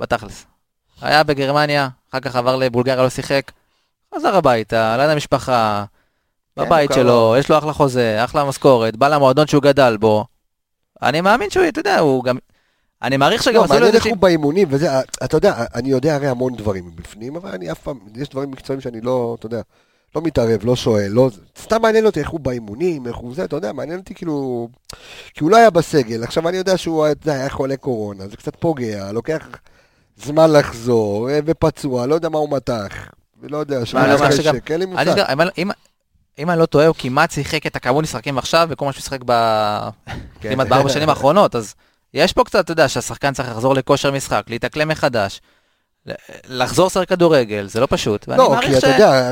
[0.00, 0.46] בתכלס.
[1.02, 3.52] היה בגרמניה, אחר כך עבר לבולגריה, לא שיחק,
[4.14, 5.84] חזר הביתה, ליד המשפחה,
[6.56, 7.36] בבית הוא שלו, קרוב.
[7.36, 10.24] יש לו אחלה חוזה, אחלה משכורת, בא למועדון שהוא גדל בו.
[11.02, 12.38] אני מאמין שהוא, אתה יודע, הוא גם...
[13.02, 14.06] אני מעריך שגם לא, מעניין איך.
[14.06, 14.88] הוא באימונים, וזה,
[15.24, 18.80] אתה יודע, אני יודע הרי המון דברים מבפנים, אבל אני אף פעם, יש דברים מקצועיים
[18.80, 19.60] שאני לא, אתה יודע,
[20.16, 21.30] לא מתערב, לא שואל, לא,
[21.62, 24.68] סתם מעניין אותי איך הוא באימונים, איך הוא זה, אתה יודע, מעניין אותי כאילו,
[25.34, 28.56] כי הוא לא היה בסגל, עכשיו אני יודע שהוא יודע, היה חולה קורונה, זה קצת
[28.56, 29.48] פוגע, לוקח
[30.16, 32.92] זמן לחזור, אה, ופצוע, לא יודע מה הוא מתח,
[33.40, 33.80] ולא יודע,
[34.28, 35.00] חושב שגם- חשק, אין לי מושג.
[36.38, 39.20] אם- אני לא טועה, הוא כמעט שיחק את הכמות משחקים עכשיו, וכל מה שהוא שיחק
[39.26, 39.32] ב...
[40.40, 40.50] כן.
[40.50, 41.74] כמעט בארבע שנים האחרונות, אז
[42.14, 45.40] יש פה קצת, אתה יודע, שהשחקן צריך לחזור לכושר משחק, להתאקלם מחדש,
[46.48, 48.28] לחזור לשחק כדורגל, זה לא פשוט.
[48.28, 49.30] לא, כי אתה יודע,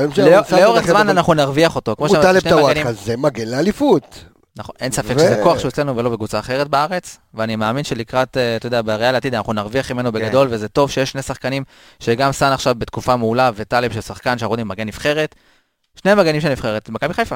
[0.61, 1.95] לאורך זמן אנחנו נרוויח אותו.
[1.97, 4.23] הוא טלב טוואטחה, זה מגן לאליפות.
[4.55, 8.55] נכון, אין ספק שזה כוח שהוא אצלנו ולא בקבוצה אחרת בארץ, ואני מאמין שלקראת, אה,
[8.55, 11.63] אתה יודע, בריאל עתיד אנחנו נרוויח ממנו בגדול, וזה טוב שיש שני שחקנים,
[11.99, 15.35] שגם סאן עכשיו בתקופה מעולה, וטלב ששחקן שאנחנו יודעים מגן נבחרת,
[15.95, 17.35] שני מגנים של נבחרת, מכבי חיפה.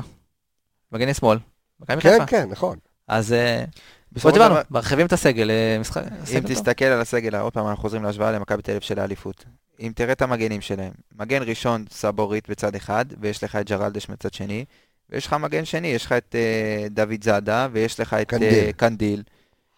[0.91, 1.37] מגני שמאל,
[1.79, 2.25] מכבי כן, חיפה.
[2.25, 2.77] כן, נכון.
[3.07, 3.65] אז אה,
[4.11, 6.03] בסופו של דבר, מרחיבים את הסגל, אה, משחק,
[6.37, 6.39] אם.
[6.47, 9.45] תסתכל על הסגל, עוד פעם אנחנו חוזרים להשוואה למכבי תל אביב של האליפות.
[9.79, 14.33] אם תראה את המגנים שלהם, מגן ראשון סבורית בצד אחד, ויש לך את ג'רלדש מצד
[14.33, 14.65] שני,
[15.09, 18.71] ויש לך מגן שני, יש לך את אה, דוד זאדה, ויש לך את קנדיל.
[18.71, 19.23] קנדיל,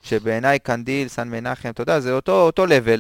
[0.04, 2.52] שבעיניי קנדיל, סן מנחם, אתה יודע, זה אותו,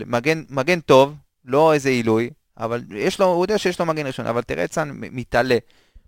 [0.07, 1.13] מגן, מגן טוב,
[1.45, 2.30] לא איזה עילוי,
[2.60, 5.58] אבל יש לו, הוא יודע שיש לו מגן ראשון, אבל תראה את מ- מתעלה.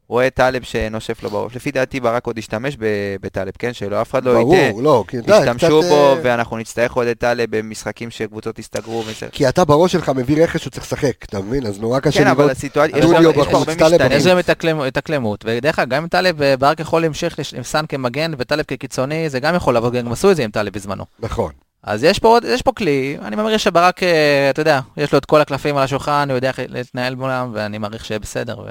[0.07, 1.55] רואה את טלב שנושף לו בעורף.
[1.55, 2.85] לפי דעתי ברק עוד ישתמש ב-
[3.21, 3.73] בטלב, כן?
[3.73, 4.43] שלא אף אחד לא יטעה.
[4.71, 8.59] ברור, לא, כי יודע, ישתמשו קצת, בו, אה, ואנחנו נצטרך עוד את טלב במשחקים שקבוצות
[8.59, 9.03] יסתגרו.
[9.07, 9.27] וזה.
[9.31, 11.65] כי אתה בראש שלך מביא רכש שהוא צריך לשחק, אתה מבין?
[11.65, 12.57] אז נורא קשה כן, אבל לראות.
[12.57, 13.45] הסיטואציה, יש פה- הרבה
[13.75, 14.11] טלב משתנים.
[14.17, 17.85] יש גם התאקלמ- התאקלמות, ודרך אגב, גם אם טלב, אה, ברק יכול להמשיך עם סאן
[17.89, 21.03] כמגן וטלב כקיצוני, זה גם יכול לעבוד, גם עשו את זה עם טלב בזמנו.
[21.19, 21.51] נכון.
[21.83, 25.17] אז יש פה, עוד- יש פה כלי, אני מעריך שברק, אה, אתה יודע, יש לו
[25.17, 28.59] את כל הקלפים על השולחן, הוא יודע איך להתנהל מולם, ואני מעריך שיהיה בסדר.
[28.59, 28.65] ו...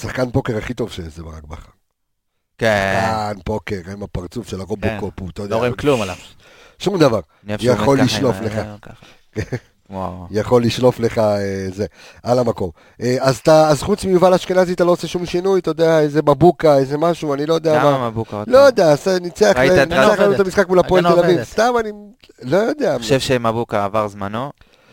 [0.00, 1.70] שחקן פוקר הכי טוב שיש זה ברק בכר.
[2.58, 5.54] כן, שחקן פוקר עם הפרצוף של הרובוקופ, הוא, אתה יודע.
[5.54, 6.16] לא רואים כלום עליו.
[6.78, 7.20] שום דבר.
[7.60, 8.54] יכול לשלוף לך.
[9.92, 10.26] וואו.
[10.30, 11.36] יכול לשלוף לך אה,
[11.74, 11.86] זה,
[12.22, 12.70] על המקום.
[13.00, 16.22] אה, אז, אתה, אז חוץ מיובל אשכנזי אתה לא עושה שום שינוי, אתה יודע, איזה
[16.22, 17.90] מבוקה, איזה משהו, אני לא יודע מה.
[17.90, 18.58] למה מבוקה לא?
[18.58, 19.52] יודע, ניצח
[20.20, 20.34] לנו.
[20.34, 21.44] את המשחק מול הפועל תל אביב.
[21.44, 21.90] סתם אני
[22.42, 22.90] לא יודע.
[22.94, 24.50] אני חושב שמבוקה עבר זמנו.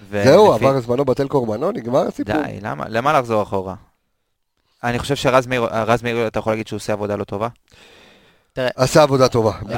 [0.10, 2.36] ולפי- זהו, עבר זמנו בטל קורבנו, נגמר הסיפור.
[2.44, 2.84] די, למה?
[2.88, 3.76] למה לחזור אחורה?
[4.84, 7.48] אני חושב שרז מאיר, רז מאיר, אתה יכול להגיד שהוא עושה עבודה לא טובה?
[8.58, 9.52] עשה עבודה טובה.
[9.66, 9.78] מאיר,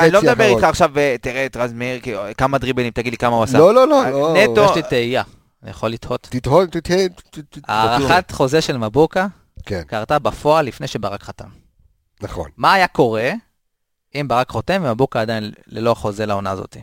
[0.00, 0.44] אני לא מדבר.
[0.44, 3.58] איתך עכשיו, אה, תראה את רז מאיר, כי- כמה דריבלים, תגיד לי כמה הוא עשה.
[3.58, 4.10] לא, לא, לא.
[4.10, 4.34] לא.
[4.36, 5.22] נטו- יש לי תהייה,
[5.62, 6.28] אני יכול לתהות.
[6.30, 7.08] תטהון, תטהן.
[7.08, 9.26] ת- ת- ת- הארכת חוזה של מבוקה
[9.66, 11.48] כן, קרתה בפועל לפני שברק חתם.
[12.20, 12.50] נכון.
[12.56, 13.30] מה היה קורה
[14.14, 16.76] אם ברק חותם ומבוקה עדיין ללא חוזה לעונה הזאת?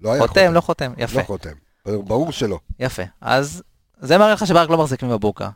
[0.00, 1.18] לא היה חותם, לא חותם, יפה.
[1.20, 1.50] לא חותם.
[1.86, 2.58] ברור שלא.
[2.78, 3.02] יפה.
[3.20, 3.62] אז
[3.98, 5.50] זה מראה לך שברק לא מחזיק ממבוקה.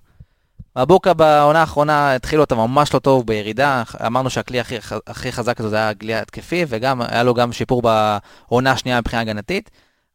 [0.78, 5.76] מבוקה בעונה האחרונה התחילו אותה ממש לא טוב בירידה, אמרנו שהכלי הכי, הכי חזק הזה
[5.76, 9.70] היה הכלי ההתקפי, וגם היה לו גם שיפור בעונה השנייה מבחינה הגנתית.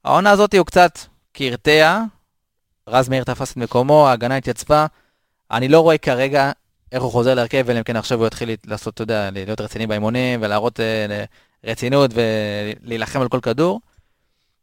[0.05, 0.99] העונה הזאת הוא קצת
[1.33, 2.01] קרטע,
[2.87, 4.85] רז מאיר תפס את מקומו, ההגנה התייצבה.
[5.51, 6.51] אני לא רואה כרגע
[6.91, 9.87] איך הוא חוזר להרכב, אלא אם כן עכשיו הוא יתחיל לעשות, אתה יודע, להיות רציני
[9.87, 11.23] באימונים, ולהראות אה,
[11.63, 13.81] רצינות ולהילחם על כל כדור.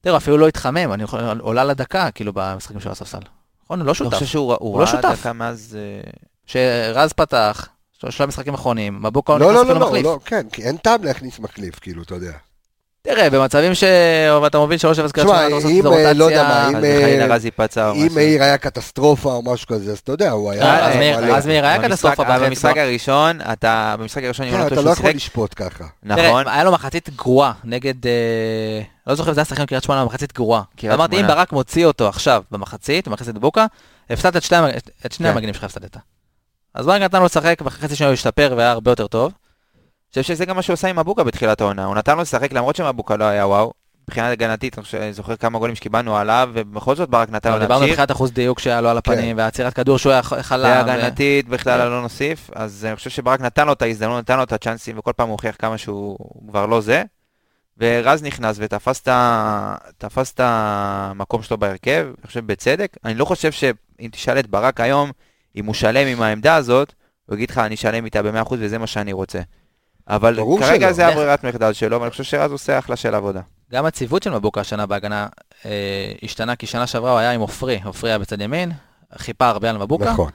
[0.01, 3.41] תראו, אפילו לא התחמם, אני יכול, עולה לדקה, כאילו, במשחקים של הספסל.
[3.72, 4.14] נכון, הוא לא אני שותף.
[4.14, 5.18] חושב שהוא הוא הוא לא ראה שותף.
[5.20, 5.78] דקה מאז...
[5.80, 6.10] אה,
[6.46, 10.04] שרז פתח, שלושה משחקים אחרונים, מבוקה לא, נכנס לא, לא, לא, מחליף.
[10.04, 12.32] לא, כן, כי אין טעם להכניס מחליף, כאילו, אתה יודע.
[13.05, 14.82] תראה, במצבים שאתה מוביל 3-0
[15.12, 16.48] קריית שמונה, אתה רוצה אם, לעשות אה, לא יודע רוטציה.
[16.48, 18.14] מה, אז אם, וחלילה אה, רז ייפצע או אם משהו.
[18.14, 20.62] מאיר היה קטסטרופה או משהו כזה, אז אתה יודע, הוא היה...
[20.62, 20.88] אה,
[21.36, 22.46] אז מאיר- היה קטסטרופה אבל.
[22.48, 23.94] במשחק הראשון, אתה...
[23.98, 25.84] במשחק הראשון, אם כן, לא אתה טועה לא יכול לשפוט ככה.
[26.03, 26.48] נכון.
[26.48, 27.94] היה לו מחצית גרועה נגד,
[29.07, 30.62] לא זוכר אם זה היה שחקן קריית שמונה, מחצית גרועה.
[30.94, 31.26] אמרתי, אם.
[31.26, 33.66] ברק מוציא אותו עכשיו במחצית, במחצית בוקה,
[34.11, 35.26] הפסדת את שני את- את כן.
[35.26, 35.96] המגנים שלך הפסדת.
[36.74, 39.32] אז ברק נתן לו לשחק, בחצי שנייה הוא השתפר והיה הרבה יותר טוב.
[40.16, 41.84] אני חושב שזה גם מה שהוא עשה עם מבוקה בתחילת העונה.
[41.84, 43.72] הוא נתן לו לשחק למרות שמבוקה לא היה וואו.
[44.08, 47.92] מבחינה הגנתית, אני זוכר כמה גולים שקיבלנו עליו, ובכל זאת ברק נתן לו דיברנו להמשיך.
[47.92, 50.60] מבחינת אחוז דיוק שהיה לו על הפנים, והעצירת כדור שהוא היה יכול...
[50.62, 54.52] והגנתית בכלל לא נוסיף, אז אני חושב שברק נתן לו את ההזדמנות, נתן לו את
[54.52, 57.02] הצ'אנסים, וכל פעם הוא הוכיח כמה שהוא כבר לא זה.
[57.78, 59.00] ורז נכנס ותפס
[60.34, 62.96] את המקום שלו בהרכב, אני חושב בצדק.
[63.04, 65.10] אני לא חושב שאם תשאל את ברק היום,
[65.56, 66.92] אם הוא שלם עם העמדה הזאת,
[67.26, 69.40] הוא יגיד לך, אני שלם איתה ב-100% וזה מה שאני רוצה.
[70.09, 70.92] אבל כרגע שלא.
[70.92, 73.40] זה הברירת מחדל שלו, ואני חושב שרז עושה אחלה של עבודה.
[73.72, 75.26] גם הציוות של מבוקה השנה בהגנה
[75.66, 78.72] אה, השתנה, כי שנה שעברה הוא היה עם עופרי, עופרי היה בצד ימין,
[79.18, 80.12] חיפה הרבה על מבוקה.
[80.12, 80.30] נכון.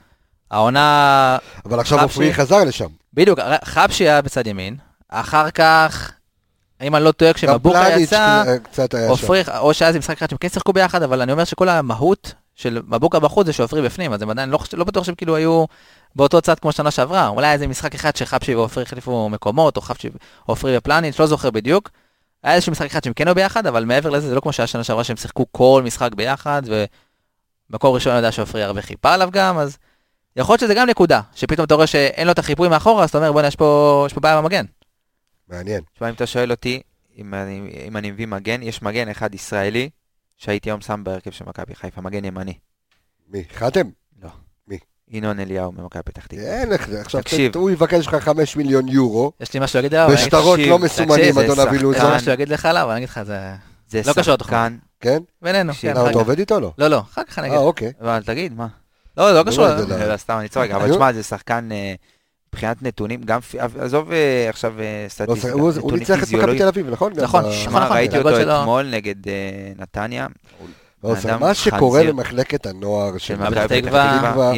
[0.50, 2.02] העונה, אבל עכשיו.
[2.02, 2.88] עופרי חזר לשם.
[3.14, 4.76] בדיוק, חבשי היה בצד ימין,
[5.08, 6.12] אחר כך,
[6.82, 8.82] אם אני לא טועה, כשמבוקה יצא, שם.
[9.08, 12.34] עופרי, או שהיה איזה משחק אחד שהם כן שיחקו ביחד, אבל אני אומר שכל המהות
[12.58, 15.64] של מבוקה בחוץ זה שעופרי בפנים, אז הם עדיין לא, לא בטוח שהם כאילו היו
[16.16, 17.28] באותו צד כמו שנה שעברה.
[17.28, 20.08] אולי איזה משחק אחד שחבשי ועופרי החליפו מקומות, או חבשי
[20.48, 21.90] ועופרי ופלניץ', לא זוכר בדיוק.
[22.42, 24.66] היה איזשהו משחק אחד שהם כן היו ביחד, אבל מעבר לזה זה לא כמו שהיה
[24.66, 26.62] שנה שעברה שהם שיחקו כל משחק ביחד,
[27.70, 29.78] ומקור ראשון אני יודע שעופרי הרבה חיפה עליו גם, אז
[30.36, 33.18] יכול להיות שזה גם נקודה, שפתאום אתה רואה שאין לו את החיפוי מאחורה, אז אתה
[33.18, 34.64] אומר בוא'נה יש פה, יש פה בעיה במגן.
[35.48, 35.80] מעניין.
[35.94, 36.82] תשמע, אם אתה שואל אותי,
[37.18, 39.90] אם אני, אם אני מביא מגן, יש מגן אחד ישראלי,
[40.38, 42.54] שהייתי היום שם בהרכב של מכבי חיפה, מגן ימני.
[43.28, 43.44] מי?
[43.54, 43.88] חתם?
[45.10, 46.42] ינון אליהו ממכבי פתח תקווה.
[46.60, 47.52] אין לך, עכשיו תקשיב.
[47.52, 50.34] ת- הוא יבקש לך 5 מיליון יורו, יש לי משהו להגיד עליו, תקשיב,
[50.70, 51.94] לא מסומנים, אדון זה אבי לוזון.
[52.00, 52.10] יש.
[52.10, 53.54] לי משהו להגיד לך עליו, אני אגיד לך, זה
[53.88, 54.36] זה לא קשור.
[54.38, 55.18] שחקן, כן?
[55.42, 56.18] בינינו, כן, אה, אתה.
[56.18, 56.72] עובד איתו או לא?
[56.78, 57.64] לא, לא, אחר כך אני אה, אגיד.
[57.66, 57.92] אוקיי.
[58.00, 58.66] אבל תגיד, מה?
[59.16, 59.64] לא, לא קשור.
[59.68, 61.94] לא, זה לא- לא, סתם אני צוחק, אבל תשמע, זה שחקן אה,
[62.54, 63.38] מבחינת נתונים, גם,
[63.78, 66.58] עזוב אה, עכשיו אה, לא, סטטיסטיקה, הוא- הוא נתונים ניצח את מכבי פיזיולוגיים.
[66.58, 67.12] תל אביב, נכון?
[67.12, 68.28] גם נכון, ב- נכון, שמע, נכון, ראיתי אותו
[68.60, 69.32] אתמול נגד אה,
[69.78, 70.26] נתניה,
[71.04, 72.12] לא, מה שקורה חזיר.
[72.12, 74.52] במחלקת הנוער של מכבי פתח תקווה.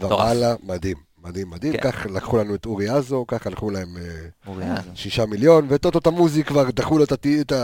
[0.00, 1.72] ומעלה, מדהים, מדהים, מדהים.
[1.72, 1.90] כן.
[1.92, 3.88] כך לקחו לנו את אורי עזו, ככה לקחו להם.
[4.94, 7.04] שישה מיליון, וטוטו תמוזי כבר דחו לו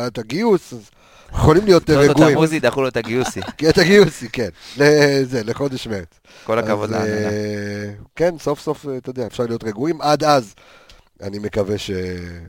[0.07, 0.91] את הגיוס, אז
[1.33, 2.35] יכולים להיות טוטו רגועים.
[2.35, 4.49] תמוזי דחו לו את הגיוסי, כן, את הגיוסי, כן.
[4.77, 6.21] לזה, לחודש מרץ.
[6.45, 7.31] כל הכבוד להנהלה.
[7.31, 10.01] אה, כן, סוף סוף, אה, אתה יודע, אפשר להיות רגועים.
[10.01, 10.55] עד אז,
[11.23, 11.91] אני מקווה ש...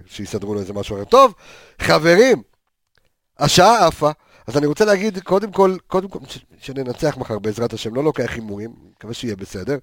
[0.05, 1.03] שיסדרו לו איזה משהו אחר.
[1.03, 1.33] טוב,
[1.81, 2.41] חברים,
[3.39, 4.11] השעה עפה,
[4.47, 6.39] אז אני רוצה להגיד, קודם כל, קודם כל, ש...
[6.59, 9.77] שננצח מחר בעזרת השם, לא לוקח הימורים, מקווה שיהיה בסדר.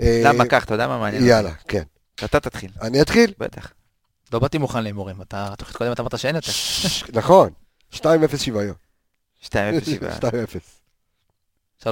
[0.00, 1.26] אה, למה, קח, אתה יודע מה מעניין?
[1.26, 1.82] יאללה, כן.
[2.24, 3.32] אתה תתחיל, אני אתחיל?
[3.38, 3.72] בטח.
[4.32, 6.52] לא באתי מוכן להימורים, אתה תוכנית קודם אתה אמרת שאין יותר.
[7.12, 7.50] נכון,
[7.94, 7.98] 2-0
[8.36, 8.74] שוויון.
[9.44, 9.48] 2-0
[9.90, 10.18] שבעה.
[10.18, 10.20] 2-0.
[11.82, 11.86] 3-0.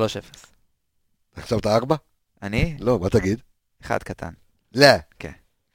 [1.37, 1.97] עכשיו אתה 4?
[2.43, 2.77] אני?
[2.81, 3.41] לא, מה תגיד?
[3.85, 4.31] אחד קטן.
[4.75, 4.87] לא.
[5.19, 5.31] כן.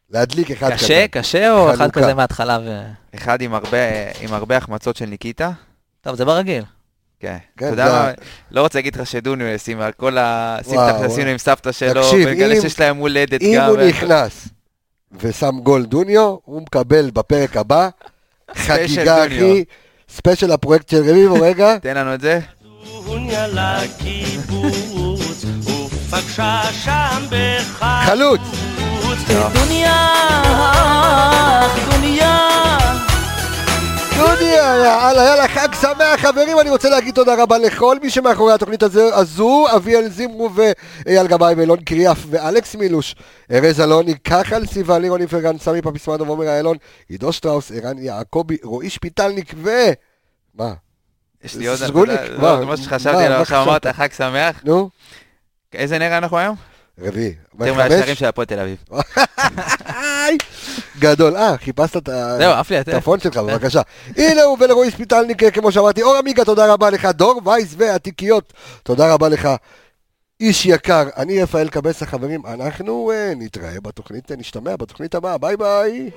[0.10, 2.02] להדליק אחד קשה, קשה או אחד חלוקה.
[2.02, 2.82] כזה מההתחלה ו...
[3.16, 3.78] אחד עם הרבה,
[4.22, 5.52] עם הרבה החמצות של ניקיטה.
[6.02, 6.64] טוב, זה ברגיל.
[7.20, 7.38] כן.
[7.58, 8.12] כן, אתה יודע זה- מה,
[8.52, 10.18] לא רוצה להגיד לך שדוניו ישים על כל
[10.66, 11.28] וואו.
[11.28, 13.70] עם סבתא שלו, אם- שיש להם הולדת אם גם.
[13.70, 14.48] הוא ו- נכנס
[15.12, 17.90] ושם גול דוניו, הוא מקבל בפרק הבא
[18.56, 19.64] חגיגה דוניו.
[20.16, 21.78] ספיישל הפרויקט של רביבו, רגע.
[21.78, 22.40] תן לנו את זה.
[28.06, 28.42] חלוץ.
[29.54, 30.08] דוניה,
[31.92, 32.51] דוניה.
[34.18, 34.56] דוניה,
[34.86, 39.66] יאללה, יאללה, חג שמח חברים, אני רוצה להגיד תודה רבה לכל מי שמאחורי התוכנית הזו,
[39.76, 43.16] אביאל זימרו ואייל גבאי ואילון קריאף ואלכס מילוש,
[43.52, 46.78] ארז אלוני, כחל סיוון, לירון איפרגן, סמי פפיסמדו ועומר איילון,
[47.10, 49.70] עידו שטראוס, ערן יעקבי, רועי שפיטלניק ו...
[50.56, 50.74] מה?
[51.44, 51.78] יש לי עוד...
[51.78, 52.52] סגוליק, מה?
[52.52, 53.64] לא, מה מה- שחשבתי עליו, עכשיו?
[53.64, 54.62] אמרת חג שמח.
[54.64, 54.90] נו,
[55.74, 56.56] איזה נר אנחנו היום?
[57.02, 57.34] רביעי.
[57.60, 57.74] יותר?
[57.74, 58.78] מהשערים של הפועל תל אביב.
[61.00, 61.36] גדול.
[61.36, 62.10] אה, חיפשת
[62.82, 63.82] את הפון שלך, בבקשה.
[64.18, 69.14] הנה הוא ולרועי שפיטלניק, כמו שאמרתי, אור עמיגה, תודה רבה לך, דור וייס והתיקיות, תודה
[69.14, 69.50] רבה לך.
[70.40, 76.10] איש יקר, אני רפאל קבסה, חברים, אנחנו אה, נתראה בתוכנית, נשתמע בתוכנית הבאה, ביי ביי.